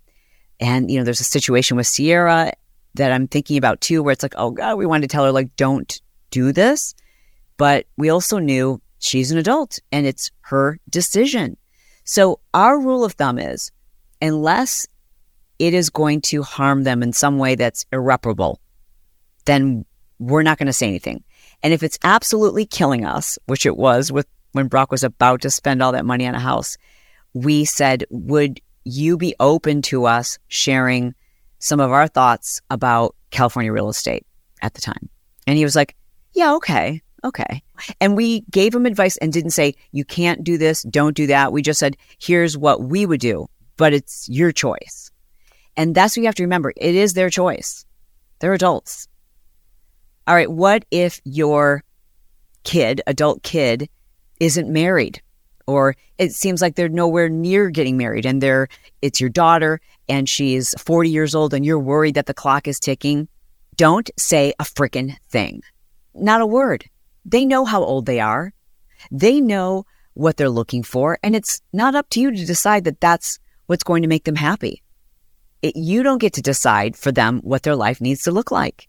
And, 0.61 0.91
you 0.91 0.99
know, 0.99 1.05
there's 1.05 1.21
a 1.21 1.25
situation 1.25 1.77
with 1.77 1.87
Sierra 1.87 2.53
that 2.95 3.13
I'm 3.13 3.29
thinking 3.29 3.57
about 3.57 3.81
too, 3.81 4.03
where 4.03 4.13
it's 4.13 4.25
like, 4.25 4.35
oh 4.37 4.51
God, 4.51 4.77
we 4.77 4.87
wanted 4.87 5.09
to 5.09 5.13
tell 5.13 5.25
her, 5.25 5.31
like, 5.31 5.55
don't 5.57 6.01
do 6.31 6.53
this. 6.53 6.95
But 7.57 7.87
we 7.97 8.11
also 8.11 8.39
knew 8.39 8.83
she's 8.99 9.31
an 9.31 9.39
adult 9.39 9.79
and 9.93 10.05
it's 10.05 10.33
her 10.43 10.79
decision. 10.91 11.57
So 12.05 12.41
our 12.55 12.81
rule 12.81 13.05
of 13.05 13.13
thumb 13.13 13.39
is 13.39 13.71
unless 14.21 14.87
it 15.59 15.75
is 15.75 15.91
going 15.91 16.23
to 16.23 16.43
harm 16.43 16.83
them 16.83 17.03
in 17.03 17.13
some 17.13 17.39
way 17.39 17.55
that's 17.55 17.87
irreparable, 17.93 18.61
then 19.49 19.85
we're 20.19 20.43
not 20.43 20.59
going 20.59 20.67
to 20.67 20.73
say 20.73 20.87
anything. 20.87 21.25
And 21.63 21.73
if 21.73 21.83
it's 21.83 21.99
absolutely 22.05 22.67
killing 22.67 23.05
us, 23.05 23.39
which 23.47 23.67
it 23.67 23.77
was 23.77 24.13
with 24.13 24.27
when 24.53 24.69
Brock 24.69 24.91
was 24.91 25.03
about 25.03 25.41
to 25.43 25.51
spend 25.51 25.83
all 25.83 25.93
that 25.93 26.05
money 26.05 26.27
on 26.27 26.35
a 26.35 26.41
house, 26.41 26.77
we 27.33 27.65
said, 27.65 28.05
would 28.11 28.61
you 28.85 29.17
be 29.17 29.35
open 29.41 29.83
to 29.83 30.05
us 30.05 30.39
sharing 30.49 31.15
some 31.59 31.81
of 31.81 31.91
our 31.91 32.09
thoughts 32.09 32.61
about 32.71 33.15
California 33.31 33.73
real 33.73 33.89
estate 33.89 34.27
at 34.63 34.75
the 34.75 34.81
time? 34.81 35.09
And 35.47 35.57
he 35.57 35.65
was 35.65 35.77
like, 35.77 35.97
yeah, 36.35 36.55
okay, 36.55 37.01
okay. 37.25 37.63
And 38.01 38.17
we 38.17 38.43
gave 38.51 38.75
him 38.75 38.87
advice 38.87 39.17
and 39.17 39.33
didn't 39.33 39.51
say, 39.53 39.75
you 39.93 40.05
can't 40.05 40.45
do 40.45 40.59
this, 40.59 40.83
don't 40.83 41.17
do 41.17 41.27
that. 41.29 41.53
We 41.53 41.63
just 41.63 41.81
said, 41.81 41.97
here's 42.21 42.57
what 42.57 42.83
we 42.83 43.07
would 43.07 43.21
do, 43.21 43.49
but 43.77 43.93
it's 43.93 44.29
your 44.29 44.53
choice. 44.53 45.11
And 45.77 45.95
that's 45.95 46.17
what 46.17 46.23
you 46.23 46.27
have 46.27 46.35
to 46.37 46.43
remember. 46.43 46.73
It 46.77 46.95
is 46.95 47.15
their 47.15 47.31
choice. 47.31 47.87
They're 48.41 48.55
adults. 48.55 49.09
All 50.29 50.35
right, 50.35 50.51
what 50.51 50.85
if 50.91 51.23
your 51.25 51.83
kid, 52.63 53.01
adult 53.07 53.43
kid, 53.43 53.89
isn't 54.39 54.71
married? 54.71 55.23
Or 55.67 55.97
it 56.19 56.33
seems 56.33 56.61
like 56.61 56.75
they're 56.75 56.91
nowhere 56.91 57.31
near 57.31 57.71
getting 57.71 57.97
married 57.97 58.27
and 58.27 58.43
they're 58.43 58.69
it's 59.01 59.23
your 59.23 59.31
daughter 59.31 59.81
and 60.07 60.29
she's 60.29 60.75
40 60.79 61.09
years 61.09 61.35
old 61.35 61.55
and 61.55 61.65
you're 61.65 61.79
worried 61.79 62.15
that 62.17 62.27
the 62.27 62.35
clock 62.35 62.69
is 62.69 62.79
ticking. 62.79 63.27
Don't 63.77 64.11
say 64.19 64.53
a 64.59 64.65
freaking 64.65 65.17
thing. 65.31 65.63
Not 66.15 66.43
a 66.43 66.47
word. 66.47 66.85
They 67.25 67.47
know 67.47 67.65
how 67.65 67.83
old 67.83 68.05
they 68.05 68.21
are. 68.21 68.53
They 69.11 69.41
know 69.41 69.87
what 70.13 70.37
they're 70.37 70.51
looking 70.51 70.83
for. 70.83 71.19
And 71.23 71.35
it's 71.35 71.63
not 71.73 71.95
up 71.95 72.11
to 72.11 72.21
you 72.21 72.33
to 72.33 72.45
decide 72.45 72.85
that 72.85 73.01
that's 73.01 73.39
what's 73.65 73.85
going 73.85 74.03
to 74.03 74.09
make 74.09 74.25
them 74.25 74.37
happy. 74.37 74.83
It, 75.63 75.75
you 75.75 76.03
don't 76.03 76.21
get 76.21 76.35
to 76.35 76.43
decide 76.43 76.97
for 76.97 77.13
them 77.13 77.41
what 77.41 77.63
their 77.63 77.77
life 77.77 78.03
needs 78.03 78.25
to 78.25 78.31
look 78.31 78.51
like 78.51 78.89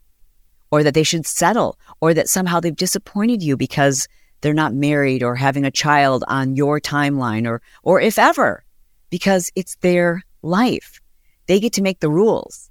or 0.72 0.84
that 0.84 0.94
they 0.94 1.04
should 1.04 1.26
settle, 1.26 1.78
or 2.02 2.14
that 2.14 2.30
somehow 2.30 2.60
they've 2.60 2.76
disappointed 2.76 3.42
you 3.42 3.58
because 3.58 4.08
they're 4.42 4.54
not 4.54 4.74
married 4.74 5.24
or 5.24 5.36
having 5.36 5.66
a 5.66 5.72
child 5.72 6.24
on 6.28 6.56
your 6.56 6.80
timeline, 6.80 7.48
or, 7.48 7.62
or 7.84 8.00
if 8.00 8.18
ever, 8.18 8.64
because 9.10 9.52
it's 9.56 9.76
their 9.78 10.24
life. 10.42 11.02
They 11.48 11.60
get 11.60 11.74
to 11.74 11.82
make 11.82 12.00
the 12.00 12.10
rules. 12.10 12.70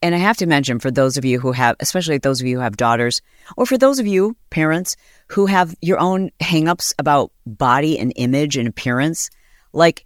And 0.00 0.14
I 0.14 0.18
have 0.18 0.36
to 0.36 0.46
mention 0.46 0.78
for 0.78 0.90
those 0.90 1.16
of 1.16 1.24
you 1.24 1.40
who 1.40 1.52
have, 1.52 1.74
especially 1.80 2.18
those 2.18 2.40
of 2.40 2.46
you 2.46 2.56
who 2.56 2.62
have 2.62 2.76
daughters, 2.76 3.20
or 3.56 3.66
for 3.66 3.76
those 3.76 3.98
of 3.98 4.06
you, 4.06 4.36
parents, 4.50 4.96
who 5.26 5.46
have 5.46 5.74
your 5.80 5.98
own 5.98 6.30
hangups 6.40 6.94
about 6.98 7.32
body 7.46 7.98
and 7.98 8.12
image 8.14 8.56
and 8.56 8.68
appearance, 8.68 9.28
like, 9.72 10.04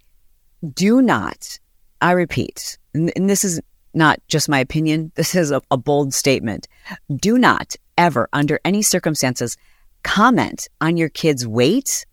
do 0.73 1.01
not, 1.01 1.59
I 2.01 2.11
repeat, 2.11 2.77
and, 2.93 3.11
this 3.29 3.43
is 3.43 3.61
not 3.93 4.19
just 4.27 4.49
my 4.49 4.59
opinion, 4.59 5.11
this 5.15 5.35
is 5.35 5.51
a, 5.51 5.61
a 5.69 5.77
bold 5.77 6.13
statement. 6.13 6.67
Do 7.13 7.37
not 7.37 7.75
ever, 7.97 8.29
under 8.33 8.59
any 8.65 8.81
circumstances, 8.81 9.57
comment 10.03 10.67
on 10.81 10.97
your 10.97 11.09
kid's 11.09 11.47
weight 11.47 12.05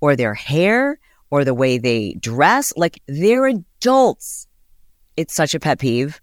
or 0.00 0.16
their 0.16 0.34
hair 0.34 0.98
or 1.30 1.44
the 1.44 1.54
way 1.54 1.78
they 1.78 2.14
dress. 2.14 2.72
Like 2.76 3.02
they're 3.06 3.46
adults. 3.46 4.46
It's 5.16 5.34
such 5.34 5.54
a 5.54 5.60
pet 5.60 5.78
peeve. 5.78 6.20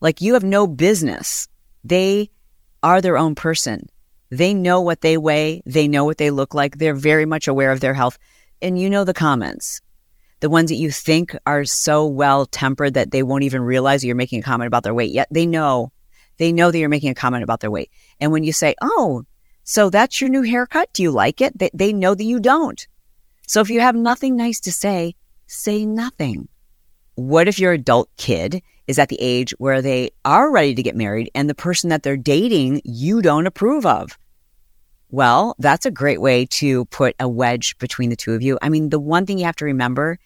Like 0.00 0.20
you 0.20 0.34
have 0.34 0.44
no 0.44 0.66
business. 0.66 1.48
They 1.84 2.30
are 2.82 3.00
their 3.00 3.18
own 3.18 3.34
person. 3.34 3.88
They 4.30 4.54
know 4.54 4.80
what 4.80 5.00
they 5.00 5.16
weigh. 5.16 5.62
They 5.66 5.88
know 5.88 6.04
what 6.04 6.18
they 6.18 6.30
look 6.30 6.54
like. 6.54 6.78
They're 6.78 6.94
very 6.94 7.26
much 7.26 7.48
aware 7.48 7.70
of 7.70 7.80
their 7.80 7.94
health. 7.94 8.18
And 8.60 8.78
you 8.78 8.90
know 8.90 9.04
the 9.04 9.14
comments 9.14 9.80
the 10.40 10.50
ones 10.50 10.70
that 10.70 10.76
you 10.76 10.90
think 10.90 11.36
are 11.46 11.64
so 11.64 12.06
well 12.06 12.46
tempered 12.46 12.94
that 12.94 13.10
they 13.10 13.22
won't 13.22 13.44
even 13.44 13.62
realize 13.62 14.04
you're 14.04 14.14
making 14.14 14.40
a 14.40 14.42
comment 14.42 14.66
about 14.66 14.82
their 14.82 14.94
weight. 14.94 15.12
Yet 15.12 15.28
they 15.30 15.46
know, 15.46 15.92
they 16.38 16.52
know 16.52 16.70
that 16.70 16.78
you're 16.78 16.88
making 16.88 17.10
a 17.10 17.14
comment 17.14 17.44
about 17.44 17.60
their 17.60 17.70
weight. 17.70 17.90
And 18.20 18.32
when 18.32 18.44
you 18.44 18.52
say, 18.52 18.74
"Oh, 18.80 19.24
so 19.64 19.90
that's 19.90 20.20
your 20.20 20.30
new 20.30 20.42
haircut? 20.42 20.92
Do 20.92 21.02
you 21.02 21.10
like 21.10 21.40
it?" 21.40 21.58
They, 21.58 21.70
they 21.72 21.92
know 21.92 22.14
that 22.14 22.24
you 22.24 22.40
don't. 22.40 22.86
So 23.46 23.60
if 23.60 23.70
you 23.70 23.80
have 23.80 23.94
nothing 23.94 24.36
nice 24.36 24.60
to 24.60 24.72
say, 24.72 25.14
say 25.46 25.86
nothing. 25.86 26.48
What 27.14 27.48
if 27.48 27.58
your 27.58 27.72
adult 27.72 28.10
kid 28.16 28.62
is 28.86 28.98
at 28.98 29.08
the 29.08 29.18
age 29.20 29.52
where 29.58 29.80
they 29.80 30.10
are 30.24 30.50
ready 30.50 30.74
to 30.74 30.82
get 30.82 30.96
married 30.96 31.30
and 31.34 31.48
the 31.48 31.54
person 31.54 31.90
that 31.90 32.02
they're 32.02 32.16
dating 32.16 32.82
you 32.84 33.22
don't 33.22 33.46
approve 33.46 33.86
of? 33.86 34.18
Well, 35.10 35.54
that's 35.58 35.86
a 35.86 35.90
great 35.90 36.20
way 36.20 36.46
to 36.46 36.84
put 36.86 37.14
a 37.20 37.28
wedge 37.28 37.78
between 37.78 38.10
the 38.10 38.16
two 38.16 38.34
of 38.34 38.42
you. 38.42 38.58
I 38.60 38.68
mean, 38.68 38.90
the 38.90 38.98
one 38.98 39.24
thing 39.24 39.38
you 39.38 39.44
have 39.44 39.56
to 39.56 39.64
remember 39.64 40.18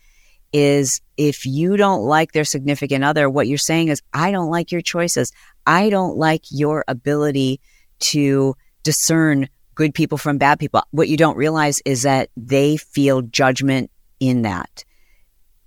is 0.52 1.00
if 1.16 1.46
you 1.46 1.76
don't 1.76 2.02
like 2.02 2.32
their 2.32 2.44
significant 2.44 3.04
other, 3.04 3.28
what 3.28 3.46
you're 3.46 3.58
saying 3.58 3.88
is, 3.88 4.02
I 4.12 4.32
don't 4.32 4.50
like 4.50 4.72
your 4.72 4.80
choices. 4.80 5.32
I 5.66 5.90
don't 5.90 6.16
like 6.16 6.44
your 6.50 6.84
ability 6.88 7.60
to 8.00 8.54
discern 8.82 9.48
good 9.74 9.94
people 9.94 10.18
from 10.18 10.38
bad 10.38 10.58
people. 10.58 10.82
What 10.90 11.08
you 11.08 11.16
don't 11.16 11.36
realize 11.36 11.80
is 11.84 12.02
that 12.02 12.30
they 12.36 12.76
feel 12.76 13.22
judgment 13.22 13.90
in 14.18 14.42
that. 14.42 14.84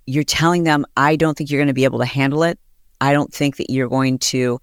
You're 0.06 0.24
telling 0.24 0.64
them, 0.64 0.84
I 0.96 1.16
don't 1.16 1.36
think 1.36 1.50
you're 1.50 1.60
going 1.60 1.68
to 1.68 1.74
be 1.74 1.84
able 1.84 2.00
to 2.00 2.04
handle 2.04 2.42
it. 2.42 2.58
I 3.00 3.12
don't 3.12 3.32
think 3.32 3.56
that 3.56 3.70
you're 3.70 3.88
going 3.88 4.18
to 4.18 4.60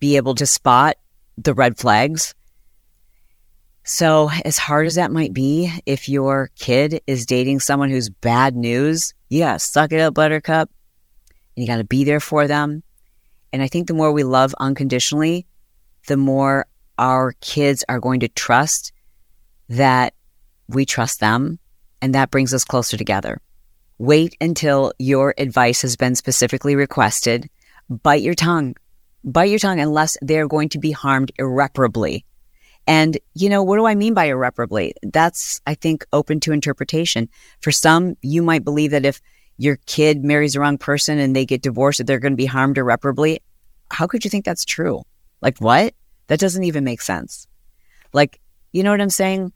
be 0.00 0.16
able 0.16 0.34
to 0.36 0.46
spot 0.46 0.96
the 1.38 1.54
red 1.54 1.78
flags 1.78 2.34
so, 3.82 4.30
as 4.44 4.58
hard 4.58 4.86
as 4.86 4.96
that 4.96 5.10
might 5.10 5.32
be, 5.32 5.72
if 5.86 6.08
your 6.08 6.50
kid 6.56 7.00
is 7.06 7.26
dating 7.26 7.60
someone 7.60 7.90
who's 7.90 8.10
bad 8.10 8.54
news, 8.54 9.14
you 9.28 9.40
gotta 9.40 9.58
suck 9.58 9.92
it 9.92 10.00
up, 10.00 10.14
buttercup, 10.14 10.70
and 11.56 11.64
you 11.64 11.66
gotta 11.66 11.84
be 11.84 12.04
there 12.04 12.20
for 12.20 12.46
them. 12.46 12.82
And 13.52 13.62
I 13.62 13.68
think 13.68 13.86
the 13.86 13.94
more 13.94 14.12
we 14.12 14.22
love 14.22 14.54
unconditionally, 14.58 15.46
the 16.06 16.16
more 16.16 16.66
our 16.98 17.32
kids 17.40 17.84
are 17.88 18.00
going 18.00 18.20
to 18.20 18.28
trust 18.28 18.92
that 19.68 20.14
we 20.68 20.84
trust 20.84 21.20
them, 21.20 21.58
and 22.00 22.14
that 22.14 22.30
brings 22.30 22.54
us 22.54 22.64
closer 22.64 22.96
together. 22.96 23.40
Wait 23.98 24.36
until 24.40 24.92
your 24.98 25.34
advice 25.36 25.82
has 25.82 25.96
been 25.96 26.14
specifically 26.14 26.74
requested. 26.74 27.48
Bite 27.88 28.22
your 28.22 28.34
tongue. 28.34 28.76
Bite 29.24 29.50
your 29.50 29.58
tongue 29.58 29.80
unless 29.80 30.16
they're 30.22 30.48
going 30.48 30.70
to 30.70 30.78
be 30.78 30.92
harmed 30.92 31.32
irreparably 31.38 32.24
and, 32.86 33.18
you 33.34 33.48
know, 33.48 33.62
what 33.62 33.76
do 33.76 33.86
I 33.86 33.94
mean 33.94 34.14
by 34.14 34.24
irreparably? 34.24 34.94
That's, 35.02 35.60
I 35.66 35.74
think, 35.74 36.04
open 36.12 36.40
to 36.40 36.52
interpretation. 36.52 37.28
For 37.60 37.70
some, 37.70 38.16
you 38.22 38.42
might 38.42 38.64
believe 38.64 38.90
that 38.90 39.04
if 39.04 39.20
your 39.60 39.76
kid 39.84 40.24
marries 40.24 40.54
the 40.54 40.60
wrong 40.60 40.78
person 40.78 41.18
and 41.18 41.36
they 41.36 41.44
get 41.44 41.60
divorced, 41.60 42.06
they're 42.06 42.18
going 42.18 42.32
to 42.32 42.36
be 42.36 42.46
harmed 42.46 42.78
irreparably. 42.78 43.40
How 43.90 44.06
could 44.06 44.24
you 44.24 44.30
think 44.30 44.46
that's 44.46 44.64
true? 44.64 45.02
Like, 45.42 45.58
what? 45.58 45.92
That 46.28 46.40
doesn't 46.40 46.64
even 46.64 46.82
make 46.82 47.02
sense. 47.02 47.46
Like, 48.14 48.40
you 48.72 48.82
know 48.82 48.90
what 48.90 49.02
I'm 49.02 49.10
saying? 49.10 49.52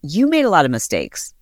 You 0.00 0.28
made 0.28 0.44
a 0.44 0.48
lot 0.48 0.64
of 0.64 0.70
mistakes 0.70 1.34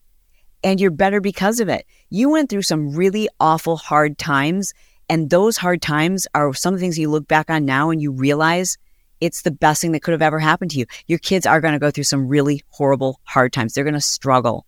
and 0.65 0.81
you're 0.81 0.91
better 0.91 1.21
because 1.21 1.61
of 1.61 1.69
it. 1.69 1.85
You 2.09 2.31
went 2.31 2.49
through 2.49 2.63
some 2.63 2.97
really 2.97 3.29
awful, 3.39 3.77
hard 3.77 4.17
times. 4.17 4.73
And 5.11 5.29
those 5.29 5.59
hard 5.59 5.83
times 5.83 6.27
are 6.35 6.55
some 6.55 6.73
of 6.73 6.81
the 6.81 6.85
things 6.85 6.99
you 6.99 7.11
look 7.11 7.29
back 7.29 7.51
on 7.51 7.67
now 7.67 7.91
and 7.91 8.01
you 8.01 8.13
realize 8.13 8.79
it's 9.21 9.43
the 9.43 9.51
best 9.51 9.83
thing 9.83 9.93
that 9.93 10.01
could 10.01 10.13
have 10.13 10.23
ever 10.23 10.39
happened 10.39 10.71
to 10.71 10.79
you. 10.79 10.87
Your 11.07 11.19
kids 11.19 11.45
are 11.45 11.61
going 11.61 11.75
to 11.75 11.79
go 11.79 11.91
through 11.91 12.05
some 12.05 12.29
really 12.29 12.63
horrible, 12.71 13.21
hard 13.25 13.53
times. 13.53 13.75
They're 13.75 13.85
going 13.85 13.93
to 13.93 14.01
struggle. 14.01 14.65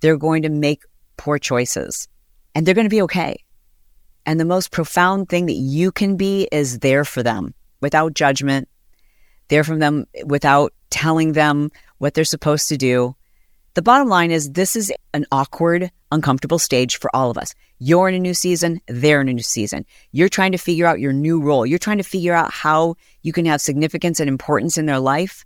They're 0.00 0.16
going 0.16 0.42
to 0.42 0.48
make 0.48 0.82
poor 1.16 1.38
choices 1.38 2.08
and 2.54 2.66
they're 2.66 2.74
going 2.74 2.86
to 2.86 2.90
be 2.90 3.02
okay. 3.02 3.42
And 4.24 4.38
the 4.38 4.44
most 4.44 4.70
profound 4.70 5.28
thing 5.28 5.46
that 5.46 5.54
you 5.54 5.90
can 5.90 6.16
be 6.16 6.48
is 6.52 6.78
there 6.78 7.04
for 7.04 7.22
them 7.22 7.54
without 7.80 8.14
judgment, 8.14 8.68
there 9.48 9.64
for 9.64 9.76
them 9.76 10.06
without 10.24 10.72
telling 10.90 11.32
them 11.32 11.70
what 11.98 12.14
they're 12.14 12.24
supposed 12.24 12.68
to 12.68 12.76
do. 12.76 13.16
The 13.74 13.82
bottom 13.82 14.08
line 14.08 14.30
is 14.30 14.50
this 14.50 14.76
is 14.76 14.92
an 15.14 15.24
awkward, 15.32 15.90
uncomfortable 16.10 16.58
stage 16.58 16.98
for 16.98 17.14
all 17.16 17.30
of 17.30 17.38
us. 17.38 17.54
You're 17.78 18.08
in 18.08 18.14
a 18.14 18.20
new 18.20 18.34
season, 18.34 18.80
they're 18.86 19.22
in 19.22 19.28
a 19.28 19.32
new 19.32 19.42
season. 19.42 19.86
You're 20.12 20.28
trying 20.28 20.52
to 20.52 20.58
figure 20.58 20.86
out 20.86 21.00
your 21.00 21.12
new 21.12 21.40
role. 21.40 21.66
You're 21.66 21.78
trying 21.78 21.98
to 21.98 22.04
figure 22.04 22.34
out 22.34 22.52
how 22.52 22.96
you 23.22 23.32
can 23.32 23.46
have 23.46 23.60
significance 23.60 24.20
and 24.20 24.28
importance 24.28 24.78
in 24.78 24.86
their 24.86 25.00
life. 25.00 25.44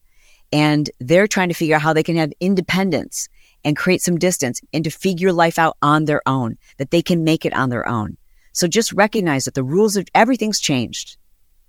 And 0.53 0.91
they're 1.01 1.29
trying 1.29 1.49
to 1.49 1.55
figure 1.55 1.77
out 1.77 1.83
how 1.83 1.93
they 1.93 2.03
can 2.03 2.17
have 2.17 2.33
independence 2.41 3.29
and 3.67 3.77
create 3.77 4.01
some 4.01 4.17
distance 4.17 4.61
and 4.73 4.85
to 4.85 4.91
figure 4.91 5.33
life 5.33 5.59
out 5.59 5.77
on 5.83 6.05
their 6.05 6.23
own, 6.25 6.57
that 6.79 6.93
they 6.93 7.03
can 7.03 7.25
make 7.25 7.45
it 7.45 7.53
on 7.53 7.69
their 7.69 7.87
own. 7.87 8.17
So 8.53 8.69
just 8.69 8.93
recognize 8.93 9.45
that 9.45 9.55
the 9.55 9.65
rules 9.65 9.97
of 9.97 10.07
everything's 10.15 10.61
changed. 10.61 11.19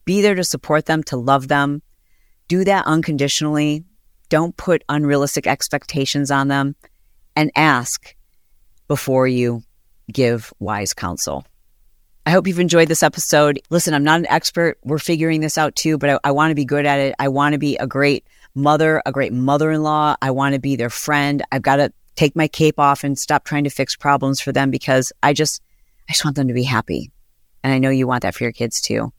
Be 0.06 0.22
there 0.22 0.36
to 0.36 0.44
support 0.44 0.86
them, 0.86 1.04
to 1.06 1.18
love 1.18 1.48
them. 1.48 1.82
Do 2.48 2.64
that 2.64 2.86
unconditionally. 2.86 3.84
Don't 4.30 4.56
put 4.56 4.84
unrealistic 4.88 5.48
expectations 5.48 6.30
on 6.30 6.50
them 6.50 6.76
and 7.36 7.52
ask 7.56 8.16
before 8.88 9.28
you 9.28 9.64
give 10.12 10.54
wise 10.60 10.94
counsel. 10.94 11.46
I 12.28 12.30
hope 12.30 12.46
you've 12.46 12.60
enjoyed 12.60 12.90
this 12.90 13.04
episode. 13.04 13.60
Listen, 13.72 13.96
I'm 13.96 14.04
not 14.04 14.20
an 14.20 14.28
expert. 14.30 14.78
We're 14.84 15.00
figuring 15.00 15.42
this 15.42 15.58
out 15.58 15.76
too, 15.76 15.98
but 15.98 16.10
I, 16.12 16.20
I 16.26 16.32
want 16.32 16.52
to 16.52 16.56
be 16.56 16.66
good 16.66 16.86
at 16.86 17.00
it. 17.00 17.16
I 17.18 17.30
want 17.30 17.54
to 17.54 17.60
be 17.60 17.76
a 17.78 17.88
great 17.88 18.28
mother, 18.58 19.02
a 19.06 19.12
great 19.12 19.32
mother 19.32 19.72
in 19.72 19.84
law. 19.84 20.16
I 20.22 20.32
want 20.32 20.54
to 20.56 20.60
be 20.60 20.76
their 20.76 20.90
friend. 20.90 21.44
I've 21.52 21.62
got 21.62 21.78
to 21.78 21.94
take 22.16 22.36
my 22.36 22.48
cape 22.48 22.80
off 22.80 23.04
and 23.04 23.18
stop 23.18 23.46
trying 23.46 23.64
to 23.64 23.70
fix 23.70 23.96
problems 23.96 24.42
for 24.42 24.52
them 24.52 24.72
because 24.72 25.14
I 25.24 25.34
just, 25.34 25.62
I 26.10 26.14
just 26.14 26.26
want 26.26 26.36
them 26.36 26.48
to 26.48 26.54
be 26.54 26.64
happy. 26.64 27.12
And 27.64 27.74
I 27.74 27.80
know 27.80 27.90
you 27.90 28.08
want 28.08 28.24
that 28.24 28.36
for 28.36 28.44
your 28.44 28.52
kids 28.52 28.82
too. 28.82 29.14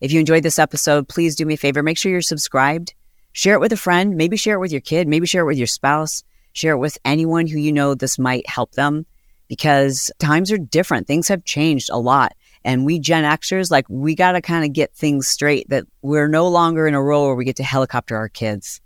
If 0.00 0.12
you 0.12 0.20
enjoyed 0.20 0.42
this 0.42 0.58
episode, 0.58 1.08
please 1.08 1.36
do 1.36 1.46
me 1.46 1.54
a 1.54 1.58
favor. 1.58 1.82
Make 1.82 1.98
sure 1.98 2.10
you're 2.10 2.22
subscribed. 2.22 2.94
Share 3.32 3.54
it 3.54 3.60
with 3.60 3.72
a 3.72 3.76
friend. 3.76 4.16
Maybe 4.16 4.36
share 4.36 4.56
it 4.56 4.60
with 4.60 4.72
your 4.72 4.80
kid. 4.80 5.06
Maybe 5.06 5.26
share 5.26 5.42
it 5.42 5.46
with 5.46 5.58
your 5.58 5.66
spouse. 5.66 6.24
Share 6.52 6.72
it 6.72 6.78
with 6.78 6.98
anyone 7.04 7.46
who 7.46 7.58
you 7.58 7.72
know 7.72 7.94
this 7.94 8.18
might 8.18 8.48
help 8.48 8.72
them 8.72 9.06
because 9.48 10.10
times 10.18 10.50
are 10.50 10.58
different. 10.58 11.06
Things 11.06 11.28
have 11.28 11.44
changed 11.44 11.90
a 11.92 11.98
lot. 11.98 12.32
And 12.64 12.84
we 12.84 12.98
Gen 12.98 13.24
Xers, 13.24 13.70
like, 13.70 13.86
we 13.88 14.14
got 14.14 14.32
to 14.32 14.42
kind 14.42 14.64
of 14.64 14.72
get 14.72 14.94
things 14.94 15.26
straight 15.26 15.68
that 15.70 15.84
we're 16.02 16.28
no 16.28 16.48
longer 16.48 16.86
in 16.86 16.94
a 16.94 17.02
role 17.02 17.26
where 17.26 17.34
we 17.34 17.44
get 17.44 17.56
to 17.56 17.62
helicopter 17.62 18.16
our 18.16 18.28
kids. 18.28 18.80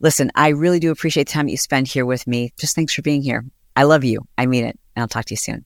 Listen, 0.00 0.30
I 0.34 0.48
really 0.48 0.80
do 0.80 0.90
appreciate 0.90 1.28
the 1.28 1.32
time 1.32 1.48
you 1.48 1.56
spend 1.56 1.88
here 1.88 2.04
with 2.04 2.26
me. 2.26 2.52
Just 2.58 2.74
thanks 2.74 2.92
for 2.92 3.02
being 3.02 3.22
here. 3.22 3.44
I 3.76 3.84
love 3.84 4.04
you. 4.04 4.20
I 4.36 4.46
mean 4.46 4.64
it. 4.64 4.78
And 4.94 5.02
I'll 5.02 5.08
talk 5.08 5.26
to 5.26 5.32
you 5.32 5.36
soon. 5.36 5.64